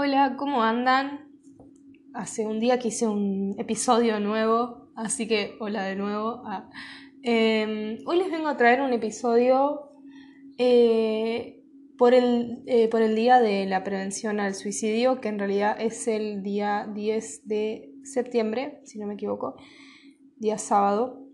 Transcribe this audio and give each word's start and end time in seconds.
Hola, 0.00 0.36
¿cómo 0.36 0.62
andan? 0.62 1.28
Hace 2.14 2.46
un 2.46 2.60
día 2.60 2.78
que 2.78 2.86
hice 2.86 3.08
un 3.08 3.56
episodio 3.58 4.20
nuevo, 4.20 4.92
así 4.94 5.26
que 5.26 5.56
hola 5.58 5.82
de 5.82 5.96
nuevo. 5.96 6.42
Ah, 6.46 6.70
em, 7.24 7.98
hoy 8.06 8.18
les 8.18 8.30
vengo 8.30 8.46
a 8.46 8.56
traer 8.56 8.80
un 8.80 8.92
episodio 8.92 9.90
eh, 10.56 11.64
por, 11.96 12.14
el, 12.14 12.62
eh, 12.66 12.86
por 12.86 13.02
el 13.02 13.16
Día 13.16 13.40
de 13.40 13.66
la 13.66 13.82
Prevención 13.82 14.38
al 14.38 14.54
Suicidio, 14.54 15.20
que 15.20 15.30
en 15.30 15.40
realidad 15.40 15.76
es 15.80 16.06
el 16.06 16.44
día 16.44 16.88
10 16.94 17.48
de 17.48 17.92
septiembre, 18.04 18.80
si 18.84 19.00
no 19.00 19.08
me 19.08 19.14
equivoco, 19.14 19.56
día 20.36 20.58
sábado. 20.58 21.26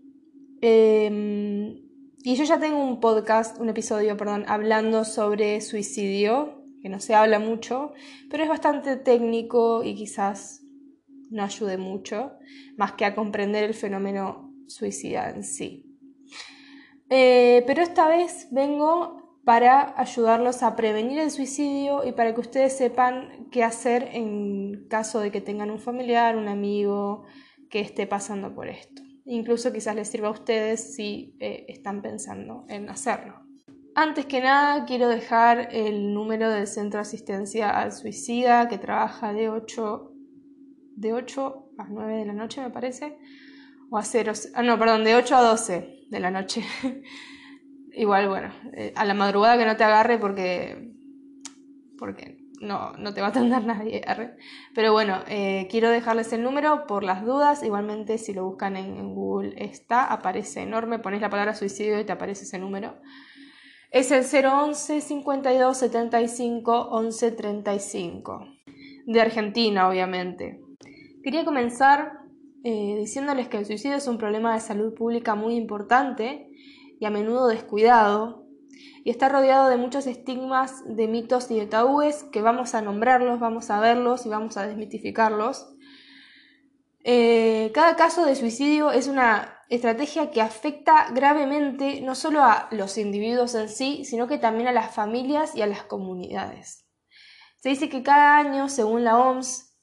Em, 0.61 1.83
y 2.23 2.35
yo 2.35 2.43
ya 2.43 2.59
tengo 2.59 2.83
un 2.83 2.99
podcast, 2.99 3.59
un 3.59 3.69
episodio, 3.69 4.17
perdón, 4.17 4.43
hablando 4.47 5.05
sobre 5.05 5.61
suicidio 5.61 6.64
que 6.85 6.89
no 6.89 6.99
se 6.99 7.15
habla 7.15 7.39
mucho, 7.39 7.93
pero 8.29 8.43
es 8.43 8.49
bastante 8.49 8.95
técnico 8.95 9.83
y 9.83 9.95
quizás 9.95 10.61
no 11.31 11.41
ayude 11.41 11.79
mucho, 11.79 12.33
más 12.77 12.91
que 12.91 13.05
a 13.05 13.15
comprender 13.15 13.63
el 13.63 13.73
fenómeno 13.73 14.53
suicida 14.67 15.31
en 15.31 15.43
sí. 15.43 15.83
Eh, 17.09 17.63
pero 17.65 17.81
esta 17.81 18.07
vez 18.07 18.49
vengo 18.51 19.39
para 19.43 19.99
ayudarlos 19.99 20.61
a 20.61 20.75
prevenir 20.75 21.17
el 21.17 21.31
suicidio 21.31 22.05
y 22.05 22.11
para 22.11 22.35
que 22.35 22.41
ustedes 22.41 22.77
sepan 22.77 23.47
qué 23.51 23.63
hacer 23.63 24.09
en 24.11 24.87
caso 24.87 25.19
de 25.21 25.31
que 25.31 25.41
tengan 25.41 25.71
un 25.71 25.79
familiar, 25.79 26.37
un 26.37 26.47
amigo 26.47 27.23
que 27.71 27.79
esté 27.79 28.05
pasando 28.05 28.53
por 28.53 28.67
esto. 28.67 29.01
Incluso 29.25 29.73
quizás 29.73 29.95
les 29.95 30.07
sirva 30.07 30.27
a 30.27 30.31
ustedes 30.31 30.93
si 30.93 31.35
eh, 31.39 31.65
están 31.67 32.03
pensando 32.03 32.63
en 32.69 32.89
hacerlo. 32.91 33.44
Antes 33.97 34.25
que 34.25 34.41
nada, 34.41 34.83
quiero 34.83 35.07
dejar 35.07 35.69
el 35.71 36.13
número 36.13 36.49
del 36.49 36.67
Centro 36.67 36.97
de 36.97 37.03
Asistencia 37.03 37.69
al 37.69 37.93
Suicida, 37.93 38.67
que 38.67 38.77
trabaja 38.77 39.31
de 39.31 39.49
8, 39.49 40.11
de 40.97 41.13
8 41.13 41.69
a 41.77 41.87
9 41.87 42.17
de 42.17 42.25
la 42.25 42.33
noche, 42.33 42.61
me 42.61 42.71
parece. 42.71 43.17
O 43.89 43.97
a 43.97 44.03
0, 44.03 44.33
ah, 44.53 44.63
no, 44.63 44.77
perdón, 44.77 45.05
de 45.05 45.15
8 45.15 45.37
a 45.37 45.41
12 45.43 46.07
de 46.09 46.19
la 46.19 46.29
noche. 46.29 46.61
Igual, 47.93 48.27
bueno, 48.27 48.51
eh, 48.73 48.91
a 48.97 49.05
la 49.05 49.13
madrugada 49.13 49.57
que 49.57 49.65
no 49.65 49.77
te 49.77 49.85
agarre 49.85 50.17
porque, 50.17 50.91
porque 51.97 52.37
no, 52.59 52.91
no 52.97 53.13
te 53.13 53.21
va 53.21 53.27
a 53.27 53.29
atender 53.29 53.63
nadie. 53.65 54.01
Pero 54.73 54.91
bueno, 54.91 55.23
eh, 55.29 55.69
quiero 55.71 55.89
dejarles 55.89 56.33
el 56.33 56.43
número 56.43 56.85
por 56.85 57.05
las 57.05 57.23
dudas. 57.23 57.63
Igualmente, 57.63 58.17
si 58.17 58.33
lo 58.33 58.43
buscan 58.43 58.75
en, 58.75 58.97
en 58.97 59.15
Google 59.15 59.53
está, 59.55 60.03
aparece 60.03 60.63
enorme. 60.63 60.99
Pones 60.99 61.21
la 61.21 61.29
palabra 61.29 61.55
suicidio 61.55 61.97
y 61.97 62.03
te 62.03 62.11
aparece 62.11 62.43
ese 62.43 62.59
número. 62.59 62.97
Es 63.95 64.11
el 64.11 64.25
011 64.25 64.99
52 64.99 65.77
75 65.77 66.89
11 66.91 67.31
35. 67.31 68.45
De 69.05 69.21
Argentina, 69.21 69.87
obviamente. 69.87 70.59
Quería 71.23 71.45
comenzar 71.45 72.19
eh, 72.65 72.97
diciéndoles 72.99 73.47
que 73.47 73.55
el 73.55 73.65
suicidio 73.65 73.95
es 73.95 74.05
un 74.07 74.17
problema 74.17 74.53
de 74.53 74.59
salud 74.59 74.93
pública 74.95 75.35
muy 75.35 75.55
importante 75.55 76.49
y 76.99 77.05
a 77.05 77.09
menudo 77.09 77.47
descuidado, 77.47 78.45
y 79.05 79.11
está 79.11 79.29
rodeado 79.29 79.69
de 79.69 79.77
muchos 79.77 80.07
estigmas, 80.07 80.83
de 80.85 81.07
mitos 81.07 81.49
y 81.49 81.57
de 81.57 81.65
tabúes 81.65 82.25
que 82.33 82.41
vamos 82.41 82.75
a 82.75 82.81
nombrarlos, 82.81 83.39
vamos 83.39 83.69
a 83.69 83.79
verlos 83.79 84.25
y 84.25 84.29
vamos 84.29 84.57
a 84.57 84.67
desmitificarlos. 84.67 85.73
Eh, 87.05 87.71
cada 87.73 87.95
caso 87.95 88.25
de 88.25 88.35
suicidio 88.35 88.91
es 88.91 89.07
una 89.07 89.54
estrategia 89.69 90.31
que 90.31 90.41
afecta 90.41 91.09
gravemente 91.11 92.01
no 92.01 92.15
solo 92.15 92.43
a 92.43 92.67
los 92.71 92.97
individuos 92.97 93.55
en 93.55 93.69
sí, 93.69 94.05
sino 94.05 94.27
que 94.27 94.37
también 94.37 94.67
a 94.67 94.71
las 94.71 94.93
familias 94.93 95.55
y 95.55 95.61
a 95.61 95.67
las 95.67 95.83
comunidades. 95.83 96.85
Se 97.57 97.69
dice 97.69 97.89
que 97.89 98.03
cada 98.03 98.37
año, 98.37 98.69
según 98.69 99.03
la 99.03 99.17
OMS, 99.17 99.75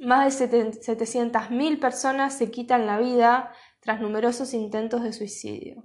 más 0.00 0.38
de 0.38 0.48
700.000 0.48 1.80
personas 1.80 2.36
se 2.36 2.50
quitan 2.50 2.86
la 2.86 2.98
vida 2.98 3.52
tras 3.80 4.00
numerosos 4.00 4.52
intentos 4.54 5.02
de 5.02 5.12
suicidio, 5.12 5.84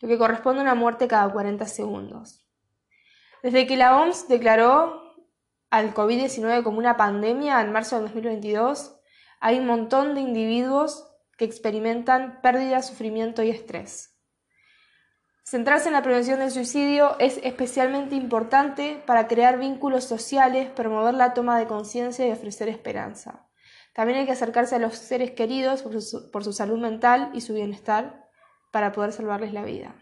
lo 0.00 0.08
que 0.08 0.18
corresponde 0.18 0.60
a 0.60 0.62
una 0.62 0.74
muerte 0.74 1.08
cada 1.08 1.30
40 1.32 1.66
segundos. 1.66 2.46
Desde 3.42 3.66
que 3.66 3.76
la 3.76 4.00
OMS 4.00 4.28
declaró 4.28 5.02
al 5.70 5.92
COVID-19 5.92 6.62
como 6.62 6.78
una 6.78 6.96
pandemia 6.96 7.60
en 7.60 7.72
marzo 7.72 7.96
del 7.96 8.04
2022, 8.06 9.00
hay 9.40 9.58
un 9.58 9.66
montón 9.66 10.14
de 10.14 10.20
individuos 10.20 11.13
que 11.36 11.44
experimentan 11.44 12.40
pérdida, 12.40 12.82
sufrimiento 12.82 13.42
y 13.42 13.50
estrés. 13.50 14.14
Centrarse 15.44 15.88
en 15.88 15.94
la 15.94 16.02
prevención 16.02 16.38
del 16.38 16.50
suicidio 16.50 17.18
es 17.18 17.38
especialmente 17.42 18.14
importante 18.14 19.02
para 19.06 19.28
crear 19.28 19.58
vínculos 19.58 20.04
sociales, 20.04 20.70
promover 20.70 21.14
la 21.14 21.34
toma 21.34 21.58
de 21.58 21.66
conciencia 21.66 22.26
y 22.26 22.32
ofrecer 22.32 22.70
esperanza. 22.70 23.46
También 23.92 24.18
hay 24.18 24.26
que 24.26 24.32
acercarse 24.32 24.74
a 24.74 24.78
los 24.78 24.96
seres 24.96 25.32
queridos 25.32 25.82
por 25.82 26.44
su, 26.44 26.52
salud 26.52 26.78
mental 26.78 27.30
y 27.34 27.42
su 27.42 27.52
bienestar 27.52 28.28
para 28.72 28.90
poder 28.90 29.12
salvarles 29.12 29.52
la 29.52 29.62
vida. 29.62 29.94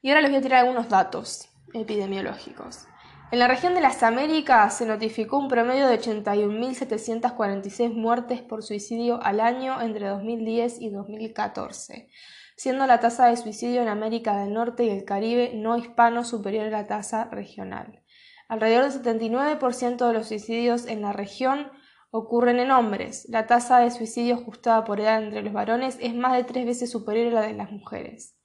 Y 0.00 0.08
ahora 0.08 0.22
les 0.22 0.30
voy 0.30 0.38
a 0.38 0.42
tirar 0.42 0.60
algunos 0.60 0.88
datos 0.88 1.48
epidemiológicos. 1.74 2.86
En 3.32 3.38
la 3.38 3.48
región 3.48 3.72
de 3.72 3.80
las 3.80 4.02
Américas 4.02 4.76
se 4.76 4.84
notificó 4.84 5.38
un 5.38 5.48
promedio 5.48 5.88
de 5.88 5.98
81.746 5.98 7.94
muertes 7.94 8.42
por 8.42 8.62
suicidio 8.62 9.22
al 9.22 9.40
año 9.40 9.80
entre 9.80 10.06
2010 10.06 10.82
y 10.82 10.90
2014, 10.90 12.10
siendo 12.56 12.86
la 12.86 13.00
tasa 13.00 13.28
de 13.28 13.38
suicidio 13.38 13.80
en 13.80 13.88
América 13.88 14.36
del 14.36 14.52
Norte 14.52 14.84
y 14.84 14.90
el 14.90 15.06
Caribe 15.06 15.52
no 15.54 15.78
hispano 15.78 16.24
superior 16.24 16.66
a 16.66 16.70
la 16.70 16.86
tasa 16.86 17.24
regional. 17.24 18.02
Alrededor 18.48 18.92
del 18.92 19.02
79% 19.02 20.06
de 20.06 20.12
los 20.12 20.28
suicidios 20.28 20.84
en 20.84 21.00
la 21.00 21.14
región 21.14 21.72
ocurren 22.10 22.58
en 22.58 22.70
hombres. 22.70 23.26
La 23.30 23.46
tasa 23.46 23.78
de 23.78 23.90
suicidio 23.90 24.34
ajustada 24.34 24.84
por 24.84 25.00
edad 25.00 25.22
entre 25.22 25.40
los 25.40 25.54
varones 25.54 25.96
es 26.02 26.14
más 26.14 26.34
de 26.34 26.44
tres 26.44 26.66
veces 26.66 26.90
superior 26.90 27.28
a 27.28 27.40
la 27.40 27.46
de 27.46 27.54
las 27.54 27.70
mujeres. 27.72 28.36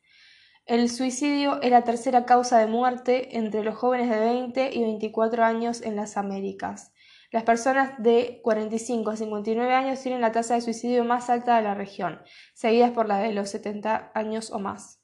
El 0.67 0.89
suicidio 0.89 1.61
es 1.61 1.71
la 1.71 1.85
tercera 1.85 2.25
causa 2.25 2.59
de 2.59 2.67
muerte 2.67 3.37
entre 3.37 3.63
los 3.63 3.75
jóvenes 3.75 4.09
de 4.09 4.19
20 4.19 4.71
y 4.73 4.83
24 4.83 5.45
años 5.45 5.81
en 5.81 5.95
las 5.95 6.17
Américas. 6.17 6.91
Las 7.31 7.43
personas 7.43 7.93
de 7.99 8.41
45 8.43 9.11
a 9.11 9.15
59 9.15 9.73
años 9.73 10.01
tienen 10.01 10.19
la 10.19 10.33
tasa 10.33 10.55
de 10.55 10.61
suicidio 10.61 11.05
más 11.05 11.29
alta 11.29 11.55
de 11.55 11.63
la 11.63 11.73
región, 11.73 12.21
seguidas 12.53 12.91
por 12.91 13.07
la 13.07 13.19
de 13.19 13.31
los 13.31 13.49
70 13.49 14.11
años 14.13 14.51
o 14.51 14.59
más. 14.59 15.01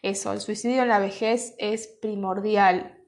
Eso, 0.00 0.32
el 0.32 0.40
suicidio 0.40 0.80
en 0.80 0.88
la 0.88 1.00
vejez 1.00 1.54
es 1.58 1.86
primordial, 2.00 2.98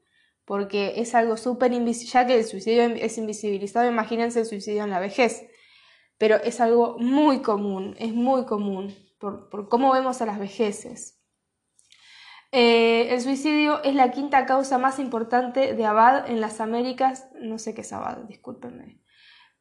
porque 0.45 1.01
es 1.01 1.15
algo 1.15 1.39
súper 1.39 1.73
invisible, 1.73 2.13
ya 2.13 2.27
que 2.27 2.39
el 2.41 2.45
suicidio 2.45 2.83
es 2.83 3.17
invisibilizado, 3.17 3.89
imagínense 3.89 4.41
el 4.41 4.47
suicidio 4.47 4.85
en 4.85 4.91
la 4.91 5.01
vejez, 5.01 5.47
pero 6.19 6.37
es 6.37 6.61
algo 6.61 6.99
muy 6.99 7.41
común, 7.41 7.97
es 7.99 8.13
muy 8.13 8.45
común, 8.45 8.95
por, 9.19 9.49
por 9.49 9.71
cómo 9.71 9.95
vemos 9.95 10.21
a 10.21 10.27
las 10.27 10.39
vejeces. 10.39 11.16
Eh, 12.59 13.13
el 13.13 13.21
suicidio 13.21 13.83
es 13.83 13.95
la 13.95 14.11
quinta 14.13 14.47
causa 14.47 14.79
más 14.79 14.99
importante 14.99 15.75
de 15.75 15.85
Abad 15.85 16.31
en 16.31 16.41
las 16.41 16.59
Américas, 16.59 17.29
no 17.39 17.59
sé 17.59 17.75
qué 17.75 17.83
es 17.83 17.93
Abad, 17.93 18.17
discúlpenme, 18.29 18.99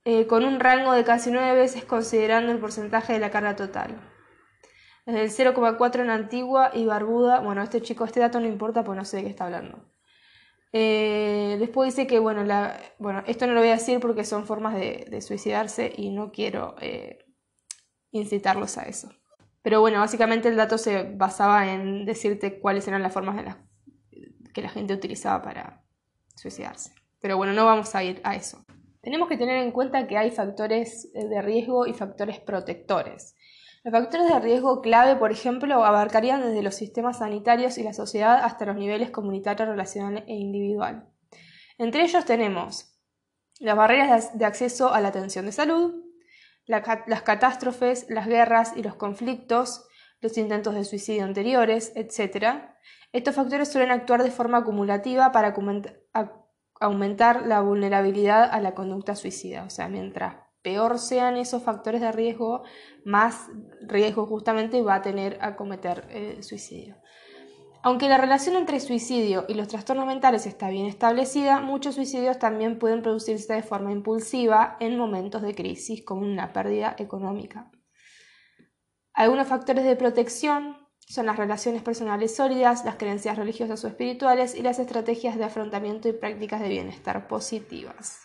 eh, 0.06 0.28
con 0.28 0.45
un 0.45 0.61
rango 0.61 0.94
de 0.94 1.03
casi 1.03 1.29
nueve 1.29 1.56
veces 1.57 1.83
considerando 1.83 2.53
el 2.53 2.57
porcentaje 2.57 3.11
de 3.11 3.19
la 3.19 3.31
carga 3.31 3.57
total. 3.57 4.00
Desde 5.06 5.23
el 5.23 5.29
0,4 5.29 6.03
en 6.03 6.09
Antigua 6.09 6.72
y 6.73 6.85
Barbuda, 6.85 7.41
bueno, 7.41 7.61
este 7.63 7.81
chico, 7.81 8.06
este 8.06 8.22
dato 8.22 8.39
no 8.39 8.47
importa 8.47 8.85
porque 8.85 9.00
no 9.00 9.03
sé 9.03 9.17
de 9.17 9.23
qué 9.23 9.29
está 9.29 9.44
hablando. 9.44 9.91
Eh, 10.72 11.57
después 11.59 11.94
dice 11.94 12.07
que, 12.07 12.19
bueno, 12.19 12.45
la, 12.45 12.79
bueno, 12.97 13.23
esto 13.27 13.45
no 13.45 13.51
lo 13.56 13.59
voy 13.59 13.72
a 13.72 13.73
decir 13.73 14.00
porque 14.00 14.23
son 14.23 14.45
formas 14.45 14.73
de, 14.73 15.06
de 15.09 15.19
suicidarse 15.19 15.91
y 15.97 16.12
no 16.12 16.31
quiero 16.31 16.75
incitarlos 18.12 18.77
a 18.77 18.83
eso. 18.83 19.09
Pero 19.66 19.81
bueno, 19.81 20.00
básicamente 20.00 20.48
el 20.48 20.58
dato 20.58 20.78
se 20.78 21.02
basaba 21.02 21.74
en 21.74 22.06
decirte 22.06 22.59
cuáles 22.59 22.88
eran 22.88 23.02
las 23.02 23.12
formas 23.12 23.58
que 24.53 24.62
la 24.62 24.70
gente 24.70 24.94
utilizaba 24.94 25.42
para 25.42 25.84
suicidarse. 26.36 26.94
Pero 27.20 27.36
bueno, 27.38 27.52
no 27.53 27.66
vamos 27.66 27.95
a 27.95 28.04
ir 28.04 28.22
a 28.24 28.36
eso. 28.36 28.63
Tenemos 29.01 29.28
que 29.28 29.38
tener 29.38 29.57
en 29.57 29.72
cuenta 29.72 30.06
que 30.06 30.19
hay 30.19 30.30
factores 30.30 31.12
de 31.13 31.42
riesgo 31.42 31.88
y 31.88 31.94
factores 31.95 32.39
protectores. 32.39 33.34
Los 33.84 33.92
factores 33.92 34.28
de 34.28 34.39
riesgo 34.39 34.81
clave, 34.81 35.16
por 35.16 35.31
ejemplo, 35.31 35.84
abarcarían 35.84 36.44
desde 36.44 36.62
los 36.62 36.75
sistemas 36.75 37.18
sanitarios 37.18 37.80
y 37.80 37.84
la 37.84 37.94
sociedad 37.94 38.44
hasta 38.44 38.68
los 38.68 38.75
niveles 38.75 39.10
comunitario, 39.10 39.66
relacional 39.66 40.25
e 40.28 40.36
individual. 40.36 41.10
Entre 41.80 42.04
ellos 42.04 42.24
tenemos 42.24 43.00
las 43.60 43.75
barreras 43.75 44.38
de 44.38 44.45
acceso 44.45 44.94
a 44.94 45.01
la 45.01 45.07
atención 45.07 45.48
de 45.48 45.54
salud, 45.54 46.05
las 46.65 47.21
catástrofes, 47.23 48.07
las 48.09 48.27
guerras 48.27 48.73
y 48.75 48.83
los 48.83 48.95
conflictos, 48.95 49.88
los 50.21 50.38
intentos 50.38 50.73
de 50.73 50.83
suicidio 50.83 51.23
anteriores, 51.23 51.94
etc. 51.95 52.63
Estos 53.12 53.35
factores 53.35 53.71
suelen 53.71 53.91
actuar 53.91 54.23
de 54.23 54.31
forma 54.31 54.59
acumulativa 54.59 55.31
para 55.31 55.53
aumentar 56.79 57.45
la 57.45 57.62
vulnerabilidad 57.62 58.50
a 58.51 58.59
la 58.59 58.73
conducta 58.73 59.15
suicida. 59.15 59.63
O 59.63 59.69
sea, 59.69 59.88
mientras 59.88 60.35
peor 60.62 60.97
sean 60.97 61.38
esos 61.38 61.62
factores 61.62 62.01
de 62.01 62.12
riesgo, 62.12 62.63
más 63.03 63.47
riesgo 63.81 64.25
justamente 64.25 64.81
va 64.81 64.95
a 64.95 65.01
tener 65.03 65.38
a 65.41 65.56
cometer 65.56 66.07
eh, 66.09 66.41
suicidio. 66.41 66.95
Aunque 67.86 68.10
la 68.10 68.18
relación 68.18 68.56
entre 68.56 68.80
suicidio 68.80 69.46
y 69.48 69.54
los 69.54 69.68
trastornos 69.68 70.08
mentales 70.08 70.48
está 70.48 70.70
bien 70.70 70.88
establecida, 70.88 71.60
muchos 71.60 71.94
suicidios 71.94 72.40
también 72.40 72.80
pueden 72.80 73.04
producirse 73.04 73.54
de 73.54 73.62
forma 73.62 73.92
impulsiva 73.92 74.76
en 74.80 74.98
momentos 74.98 75.44
de 75.44 75.54
crisis, 75.54 76.04
como 76.04 76.22
una 76.22 76.52
pérdida 76.52 76.96
económica. 76.98 77.70
Algunos 79.14 79.48
factores 79.48 79.86
de 79.86 79.96
protección 79.96 80.78
son 80.98 81.28
las 81.28 81.38
relaciones 81.38 81.84
personales 81.84 82.36
sólidas, 82.36 82.84
las 82.86 82.96
creencias 82.96 83.38
religiosas 83.38 83.84
o 83.84 83.88
espirituales 83.88 84.56
y 84.56 84.64
las 84.64 84.80
estrategias 84.80 85.38
de 85.38 85.44
afrontamiento 85.44 86.10
y 86.10 86.14
prácticas 86.14 86.62
de 86.62 86.70
bienestar 86.70 87.28
positivas. 87.28 88.22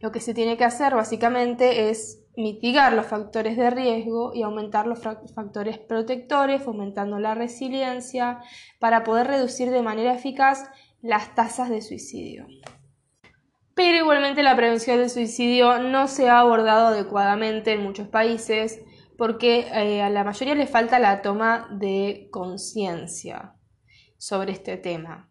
Lo 0.00 0.12
que 0.12 0.20
se 0.20 0.34
tiene 0.34 0.58
que 0.58 0.64
hacer 0.64 0.94
básicamente 0.94 1.88
es 1.88 2.27
mitigar 2.38 2.92
los 2.92 3.06
factores 3.06 3.56
de 3.56 3.68
riesgo 3.68 4.32
y 4.32 4.42
aumentar 4.42 4.86
los 4.86 5.00
factores 5.00 5.76
protectores, 5.78 6.62
fomentando 6.62 7.18
la 7.18 7.34
resiliencia 7.34 8.38
para 8.78 9.02
poder 9.02 9.26
reducir 9.26 9.70
de 9.70 9.82
manera 9.82 10.14
eficaz 10.14 10.70
las 11.02 11.34
tasas 11.34 11.68
de 11.68 11.82
suicidio. 11.82 12.46
Pero 13.74 13.98
igualmente 13.98 14.44
la 14.44 14.54
prevención 14.54 14.98
del 14.98 15.10
suicidio 15.10 15.80
no 15.80 16.06
se 16.06 16.28
ha 16.28 16.38
abordado 16.38 16.88
adecuadamente 16.88 17.72
en 17.72 17.82
muchos 17.82 18.06
países 18.06 18.84
porque 19.16 19.66
eh, 19.74 20.00
a 20.00 20.08
la 20.08 20.22
mayoría 20.22 20.54
le 20.54 20.68
falta 20.68 21.00
la 21.00 21.22
toma 21.22 21.66
de 21.72 22.28
conciencia 22.30 23.56
sobre 24.16 24.52
este 24.52 24.76
tema. 24.76 25.28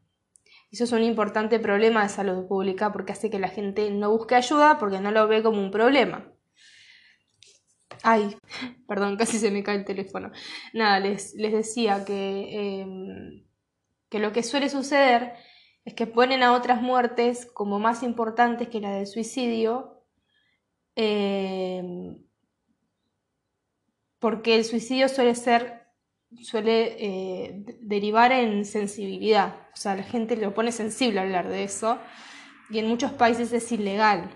Eso 0.71 0.83
es 0.83 0.92
un 0.92 1.04
importante 1.04 1.57
problema 1.59 2.04
de 2.04 2.09
salud 2.09 2.48
pública 2.50 2.92
porque 2.92 3.13
hace 3.13 3.30
que 3.30 3.39
la 3.39 3.48
gente 3.48 3.92
no 3.92 4.12
busque 4.12 4.36
ayuda 4.36 4.77
porque 4.77 5.00
no 5.00 5.12
lo 5.12 5.25
ve 5.30 5.42
como 5.42 5.62
un 5.62 5.71
problema. 5.71 6.33
Ay, 8.04 8.38
perdón, 8.88 9.18
casi 9.18 9.38
se 9.40 9.52
me 9.52 9.64
cae 9.64 9.78
el 9.78 9.86
teléfono. 9.86 10.32
Nada, 10.74 11.00
les, 11.00 11.36
decía 11.36 12.06
que, 12.06 12.82
em, 12.82 13.46
que 14.10 14.20
lo 14.20 14.32
que 14.32 14.44
suele 14.44 14.70
suceder 14.70 15.34
es 15.86 15.94
que 15.94 16.08
ponen 16.08 16.44
a 16.44 16.54
otras 16.54 16.82
muertes 16.82 17.46
como 17.46 17.80
más 17.80 18.04
importantes 18.04 18.68
que 18.70 18.82
la 18.82 18.92
del 18.92 19.08
suicidio 19.08 20.04
em, 20.96 22.18
porque 24.20 24.56
el 24.56 24.66
suicidio 24.66 25.08
suele 25.10 25.36
ser, 25.36 25.88
suele 26.42 26.96
eh, 27.00 27.66
derivar 27.82 28.32
en 28.32 28.66
sensibilidad, 28.66 29.68
o 29.74 29.78
sea, 29.78 29.96
la 29.96 30.04
gente 30.04 30.36
lo 30.36 30.54
pone 30.54 30.72
sensible 30.72 31.20
a 31.20 31.24
hablar 31.24 31.48
de 31.50 31.64
eso, 31.64 32.00
y 32.70 32.80
en 32.80 32.88
muchos 32.88 33.12
países 33.14 33.54
es 33.54 33.72
ilegal. 33.72 34.30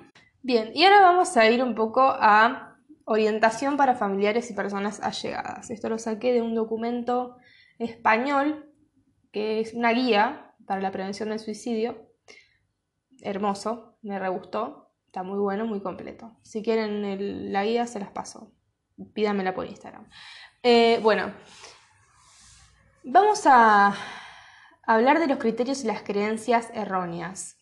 Bien, 0.44 0.72
y 0.74 0.84
ahora 0.84 1.02
vamos 1.02 1.36
a 1.38 1.50
ir 1.50 1.64
un 1.64 1.76
poco 1.76 2.02
a 2.02 2.71
orientación 3.06 3.78
para 3.78 3.96
familiares 3.96 4.50
y 4.50 4.54
personas 4.54 5.00
allegadas. 5.02 5.70
Esto 5.70 5.90
lo 5.90 5.98
saqué 5.98 6.34
de 6.34 6.42
un 6.42 6.56
documento 6.56 7.38
español 7.80 8.72
que 9.32 9.60
es 9.60 9.74
una 9.74 9.92
guía 9.92 10.54
para 10.66 10.82
la 10.82 10.92
prevención 10.92 11.30
del 11.30 11.40
suicidio. 11.40 12.10
Hermoso, 13.22 13.98
me 14.02 14.20
re 14.20 14.30
gustó, 14.30 14.94
está 15.06 15.24
muy 15.24 15.40
bueno, 15.40 15.66
muy 15.66 15.82
completo. 15.82 16.38
Si 16.42 16.62
quieren 16.62 17.52
la 17.52 17.64
guía 17.64 17.88
se 17.88 18.00
las 18.00 18.12
paso 18.12 18.54
pídamela 19.14 19.54
por 19.54 19.66
Instagram. 19.66 20.08
Eh, 20.64 21.00
bueno, 21.02 21.34
vamos 23.04 23.44
a 23.46 23.96
hablar 24.84 25.20
de 25.20 25.28
los 25.28 25.38
criterios 25.38 25.84
y 25.84 25.88
las 25.88 26.04
creencias 26.04 26.70
erróneas. 26.74 27.58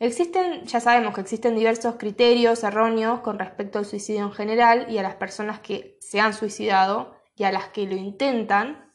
Existen, 0.00 0.64
ya 0.64 0.80
sabemos 0.80 1.14
que 1.14 1.20
existen 1.20 1.54
diversos 1.54 1.96
criterios 1.96 2.64
erróneos 2.64 3.20
con 3.20 3.38
respecto 3.38 3.78
al 3.78 3.84
suicidio 3.84 4.22
en 4.22 4.32
general 4.32 4.86
y 4.90 4.96
a 4.96 5.02
las 5.02 5.16
personas 5.16 5.60
que 5.60 5.98
se 6.00 6.20
han 6.20 6.32
suicidado 6.32 7.14
y 7.36 7.44
a 7.44 7.52
las 7.52 7.68
que 7.68 7.86
lo 7.86 7.96
intentan, 7.96 8.94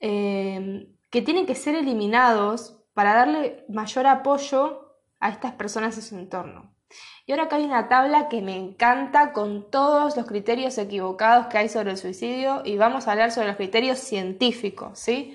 eh, 0.00 0.86
que 1.10 1.22
tienen 1.22 1.46
que 1.46 1.54
ser 1.54 1.76
eliminados 1.76 2.84
para 2.92 3.14
darle 3.14 3.64
mayor 3.70 4.06
apoyo 4.06 4.98
a 5.18 5.30
estas 5.30 5.52
personas 5.52 5.96
en 5.96 6.02
su 6.02 6.18
entorno. 6.18 6.76
Y 7.24 7.32
ahora 7.32 7.44
acá 7.44 7.56
hay 7.56 7.64
una 7.64 7.88
tabla 7.88 8.28
que 8.28 8.42
me 8.42 8.54
encanta 8.54 9.32
con 9.32 9.70
todos 9.70 10.14
los 10.14 10.26
criterios 10.26 10.76
equivocados 10.76 11.46
que 11.46 11.56
hay 11.56 11.70
sobre 11.70 11.92
el 11.92 11.96
suicidio 11.96 12.60
y 12.66 12.76
vamos 12.76 13.08
a 13.08 13.12
hablar 13.12 13.32
sobre 13.32 13.46
los 13.46 13.56
criterios 13.56 13.98
científicos, 13.98 14.98
¿sí? 14.98 15.34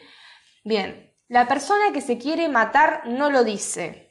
Bien, 0.64 1.16
la 1.28 1.48
persona 1.48 1.92
que 1.94 2.02
se 2.02 2.20
quiere 2.20 2.48
matar 2.48 3.08
no 3.08 3.32
lo 3.32 3.44
dice, 3.44 4.07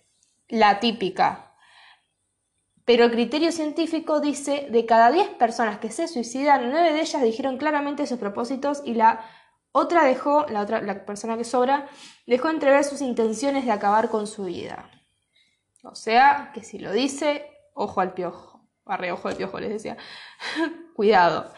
la 0.49 0.81
típica. 0.81 1.55
Pero 2.85 3.05
el 3.05 3.11
criterio 3.11 3.51
científico 3.51 4.21
dice, 4.21 4.69
de 4.71 4.87
cada 4.87 5.11
10 5.11 5.31
personas 5.31 5.79
que 5.79 5.91
se 5.91 6.07
suicidan, 6.07 6.71
9 6.71 6.93
de 6.93 7.01
ellas 7.01 7.23
dijeron 7.23 7.59
claramente 7.59 8.07
sus 8.07 8.19
propósitos 8.19 8.83
y 8.85 8.95
la 8.95 9.25
otra 9.73 10.05
dejó, 10.05 10.47
la 10.49 10.61
otra, 10.61 10.81
la 10.81 11.05
persona 11.05 11.37
que 11.37 11.45
sobra, 11.45 11.89
dejó 12.27 12.49
entrever 12.49 12.85
sus 12.85 13.01
intenciones 13.01 13.65
de 13.65 13.73
acabar 13.73 14.09
con 14.09 14.27
su 14.27 14.45
vida. 14.45 14.89
O 15.83 15.95
sea, 15.95 16.51
que 16.55 16.63
si 16.63 16.79
lo 16.79 16.93
dice, 16.93 17.51
ojo 17.75 18.01
al 18.01 18.15
piojo. 18.15 18.69
Arre, 18.87 19.11
ojo 19.13 19.29
al 19.29 19.37
piojo, 19.37 19.59
les 19.59 19.71
decía. 19.71 19.97
Cuidado. 20.95 21.53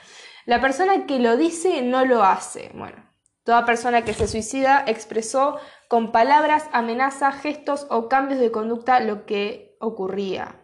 La 0.46 0.60
persona 0.60 1.06
que 1.06 1.18
lo 1.18 1.36
dice 1.36 1.82
no 1.82 2.06
lo 2.06 2.22
hace. 2.22 2.70
Bueno, 2.74 3.04
toda 3.44 3.66
persona 3.66 4.02
que 4.02 4.14
se 4.14 4.26
suicida 4.26 4.82
expresó 4.86 5.58
con 5.88 6.12
palabras, 6.12 6.68
amenazas, 6.72 7.40
gestos 7.40 7.86
o 7.90 8.08
cambios 8.08 8.38
de 8.38 8.52
conducta 8.52 9.00
lo 9.00 9.24
que 9.24 9.76
ocurría. 9.80 10.60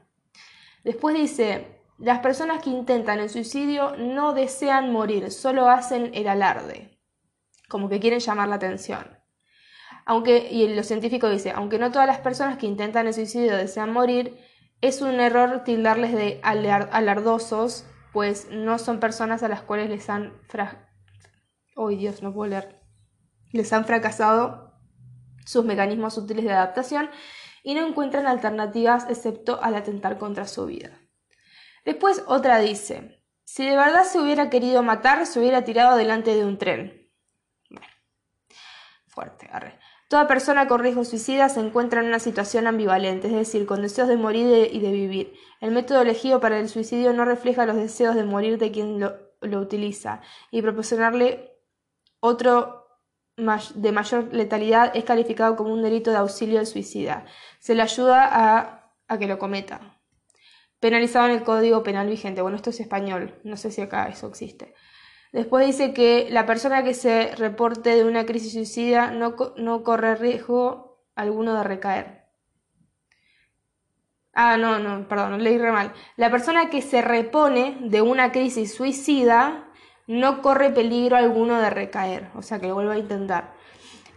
Después 0.84 1.16
dice, 1.16 1.82
las 1.98 2.18
personas 2.18 2.62
que 2.62 2.70
intentan 2.70 3.20
el 3.20 3.30
suicidio 3.30 3.96
no 3.96 4.34
desean 4.34 4.92
morir, 4.92 5.30
solo 5.30 5.70
hacen 5.70 6.10
el 6.14 6.28
alarde, 6.28 6.98
como 7.68 7.88
que 7.88 8.00
quieren 8.00 8.20
llamar 8.20 8.48
la 8.48 8.56
atención. 8.56 9.18
Aunque, 10.04 10.48
y 10.50 10.68
lo 10.68 10.82
científico 10.82 11.30
dice, 11.30 11.52
aunque 11.52 11.78
no 11.78 11.90
todas 11.90 12.06
las 12.06 12.18
personas 12.18 12.58
que 12.58 12.66
intentan 12.66 13.06
el 13.06 13.14
suicidio 13.14 13.56
desean 13.56 13.90
morir, 13.90 14.38
es 14.82 15.00
un 15.00 15.18
error 15.18 15.64
tildarles 15.64 16.12
de 16.12 16.40
alardosos, 16.42 17.86
pues 18.12 18.48
no 18.50 18.78
son 18.78 19.00
personas 19.00 19.42
a 19.42 19.48
las 19.48 19.62
cuales 19.62 19.88
les 19.88 20.10
han... 20.10 20.34
Dios, 21.96 22.22
no 22.22 22.34
puedo 22.34 22.50
leer. 22.50 22.82
Les 23.52 23.72
han 23.72 23.86
fracasado 23.86 24.73
sus 25.44 25.64
mecanismos 25.64 26.16
útiles 26.18 26.44
de 26.44 26.52
adaptación 26.52 27.10
y 27.62 27.74
no 27.74 27.86
encuentran 27.86 28.26
alternativas 28.26 29.06
excepto 29.08 29.62
al 29.62 29.74
atentar 29.74 30.18
contra 30.18 30.46
su 30.46 30.66
vida. 30.66 30.98
Después 31.84 32.22
otra 32.26 32.58
dice, 32.58 33.22
si 33.44 33.66
de 33.66 33.76
verdad 33.76 34.04
se 34.04 34.20
hubiera 34.20 34.50
querido 34.50 34.82
matar, 34.82 35.26
se 35.26 35.38
hubiera 35.38 35.64
tirado 35.64 35.96
delante 35.96 36.34
de 36.34 36.44
un 36.44 36.58
tren. 36.58 37.10
Bueno, 37.70 37.86
fuerte, 39.06 39.48
arre. 39.52 39.78
Toda 40.08 40.26
persona 40.26 40.68
con 40.68 40.80
riesgo 40.80 41.04
suicida 41.04 41.48
se 41.48 41.60
encuentra 41.60 42.00
en 42.00 42.06
una 42.06 42.18
situación 42.18 42.66
ambivalente, 42.66 43.26
es 43.28 43.34
decir, 43.34 43.66
con 43.66 43.82
deseos 43.82 44.08
de 44.08 44.16
morir 44.16 44.70
y 44.72 44.80
de 44.80 44.92
vivir. 44.92 45.34
El 45.60 45.72
método 45.72 46.02
elegido 46.02 46.40
para 46.40 46.58
el 46.58 46.68
suicidio 46.68 47.12
no 47.12 47.24
refleja 47.24 47.66
los 47.66 47.76
deseos 47.76 48.14
de 48.14 48.24
morir 48.24 48.58
de 48.58 48.70
quien 48.70 49.00
lo, 49.00 49.16
utiliza 49.60 50.20
y 50.50 50.62
proporcionarle 50.62 51.58
otro 52.20 52.83
de 53.36 53.92
mayor 53.92 54.32
letalidad 54.32 54.92
es 54.94 55.04
calificado 55.04 55.56
como 55.56 55.72
un 55.72 55.82
delito 55.82 56.10
de 56.10 56.18
auxilio 56.18 56.60
al 56.60 56.66
suicida. 56.66 57.24
Se 57.58 57.74
le 57.74 57.82
ayuda 57.82 58.28
a, 58.30 58.92
a 59.08 59.18
que 59.18 59.26
lo 59.26 59.38
cometa. 59.38 59.98
Penalizado 60.80 61.26
en 61.26 61.32
el 61.32 61.42
Código 61.42 61.82
Penal 61.82 62.08
vigente. 62.08 62.42
Bueno, 62.42 62.56
esto 62.56 62.70
es 62.70 62.80
español, 62.80 63.40
no 63.44 63.56
sé 63.56 63.70
si 63.70 63.80
acá 63.80 64.08
eso 64.08 64.28
existe. 64.28 64.74
Después 65.32 65.66
dice 65.66 65.92
que 65.92 66.28
la 66.30 66.46
persona 66.46 66.84
que 66.84 66.94
se 66.94 67.34
reporte 67.34 67.96
de 67.96 68.04
una 68.04 68.24
crisis 68.24 68.52
suicida 68.52 69.10
no, 69.10 69.34
no 69.56 69.82
corre 69.82 70.14
riesgo 70.14 71.02
alguno 71.16 71.54
de 71.54 71.64
recaer. 71.64 72.24
Ah, 74.32 74.56
no, 74.56 74.78
no, 74.78 75.08
perdón, 75.08 75.42
leí 75.42 75.58
re 75.58 75.72
mal. 75.72 75.92
La 76.16 76.30
persona 76.30 76.70
que 76.70 76.82
se 76.82 77.02
repone 77.02 77.78
de 77.80 78.02
una 78.02 78.32
crisis 78.32 78.74
suicida 78.74 79.63
no 80.06 80.42
corre 80.42 80.70
peligro 80.70 81.16
alguno 81.16 81.60
de 81.60 81.70
recaer, 81.70 82.28
o 82.34 82.42
sea 82.42 82.60
que 82.60 82.68
lo 82.68 82.74
vuelva 82.74 82.94
a 82.94 82.98
intentar. 82.98 83.52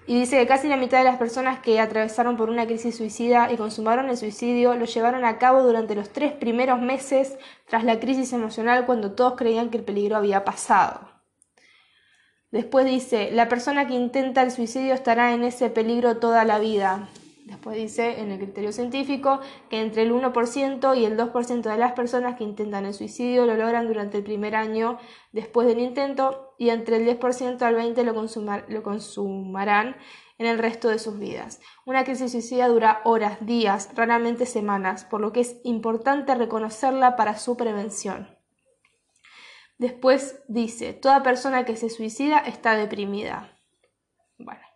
Y 0.07 0.17
dice 0.17 0.37
que 0.37 0.47
casi 0.47 0.69
la 0.69 0.77
mitad 0.77 0.99
de 0.99 1.03
las 1.03 1.17
personas 1.17 1.59
que 1.59 1.81
atravesaron 1.81 2.37
por 2.37 2.49
una 2.49 2.65
crisis 2.65 2.95
suicida 2.95 3.51
y 3.51 3.57
consumaron 3.57 4.09
el 4.09 4.15
suicidio 4.15 4.73
lo 4.75 4.85
llevaron 4.85 5.25
a 5.25 5.37
cabo 5.37 5.63
durante 5.63 5.95
los 5.95 6.09
tres 6.13 6.31
primeros 6.31 6.79
meses 6.79 7.37
tras 7.67 7.83
la 7.83 7.99
crisis 7.99 8.31
emocional 8.31 8.85
cuando 8.85 9.11
todos 9.11 9.33
creían 9.35 9.69
que 9.69 9.77
el 9.77 9.83
peligro 9.83 10.15
había 10.15 10.45
pasado. 10.45 11.09
Después 12.51 12.85
dice, 12.85 13.31
la 13.33 13.49
persona 13.49 13.85
que 13.87 13.95
intenta 13.95 14.41
el 14.41 14.51
suicidio 14.51 14.93
estará 14.93 15.33
en 15.33 15.43
ese 15.43 15.69
peligro 15.69 16.17
toda 16.17 16.45
la 16.45 16.59
vida. 16.59 17.09
Después 17.47 17.77
dice, 17.77 18.19
en 18.19 18.29
el 18.29 18.39
criterio 18.39 18.73
científico, 18.73 19.39
que 19.69 19.79
entre 19.79 20.01
el 20.01 20.11
1% 20.11 20.97
y 20.97 21.05
el 21.05 21.17
2% 21.17 21.61
de 21.61 21.77
las 21.77 21.93
personas 21.93 22.35
que 22.35 22.43
intentan 22.43 22.85
el 22.85 22.93
suicidio 22.93 23.45
lo 23.45 23.55
logran 23.55 23.87
durante 23.87 24.17
el 24.17 24.23
primer 24.25 24.53
año 24.53 24.99
después 25.31 25.65
del 25.65 25.79
intento 25.79 26.53
y 26.57 26.71
entre 26.71 26.97
el 26.97 27.07
10% 27.07 27.61
al 27.61 27.77
20% 27.77 28.03
lo, 28.03 28.67
lo 28.67 28.83
consumarán 28.83 29.95
en 30.37 30.45
el 30.45 30.59
resto 30.59 30.89
de 30.89 30.99
sus 30.99 31.19
vidas. 31.19 31.61
Una 31.85 32.03
crisis 32.03 32.33
suicida 32.33 32.67
dura 32.67 32.99
horas, 33.05 33.37
días, 33.39 33.91
raramente 33.95 34.45
semanas, 34.45 35.05
por 35.05 35.21
lo 35.21 35.31
que 35.31 35.39
es 35.39 35.61
importante 35.63 36.35
reconocerla 36.35 37.15
para 37.15 37.37
su 37.37 37.55
prevención. 37.55 38.27
Después 39.77 40.43
dice, 40.49 40.91
toda 40.91 41.23
persona 41.23 41.63
que 41.63 41.77
se 41.77 41.89
suicida 41.89 42.39
está 42.39 42.75
deprimida. 42.75 43.57
Bueno, 44.37 44.66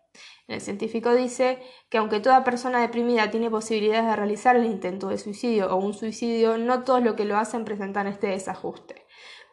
El 0.51 0.62
científico 0.62 1.13
dice 1.13 1.62
que 1.89 1.98
aunque 1.98 2.20
toda 2.20 2.43
persona 2.43 2.81
deprimida 2.81 3.31
tiene 3.31 3.50
posibilidades 3.50 4.05
de 4.05 4.15
realizar 4.15 4.55
el 4.55 4.65
intento 4.65 5.08
de 5.08 5.17
suicidio 5.17 5.74
o 5.74 5.77
un 5.77 5.93
suicidio, 5.93 6.58
no 6.58 6.84
todos 6.84 7.01
los 7.01 7.15
que 7.15 7.25
lo 7.25 7.38
hacen 7.38 7.63
presentan 7.63 8.08
este 8.08 8.27
desajuste. 8.27 9.05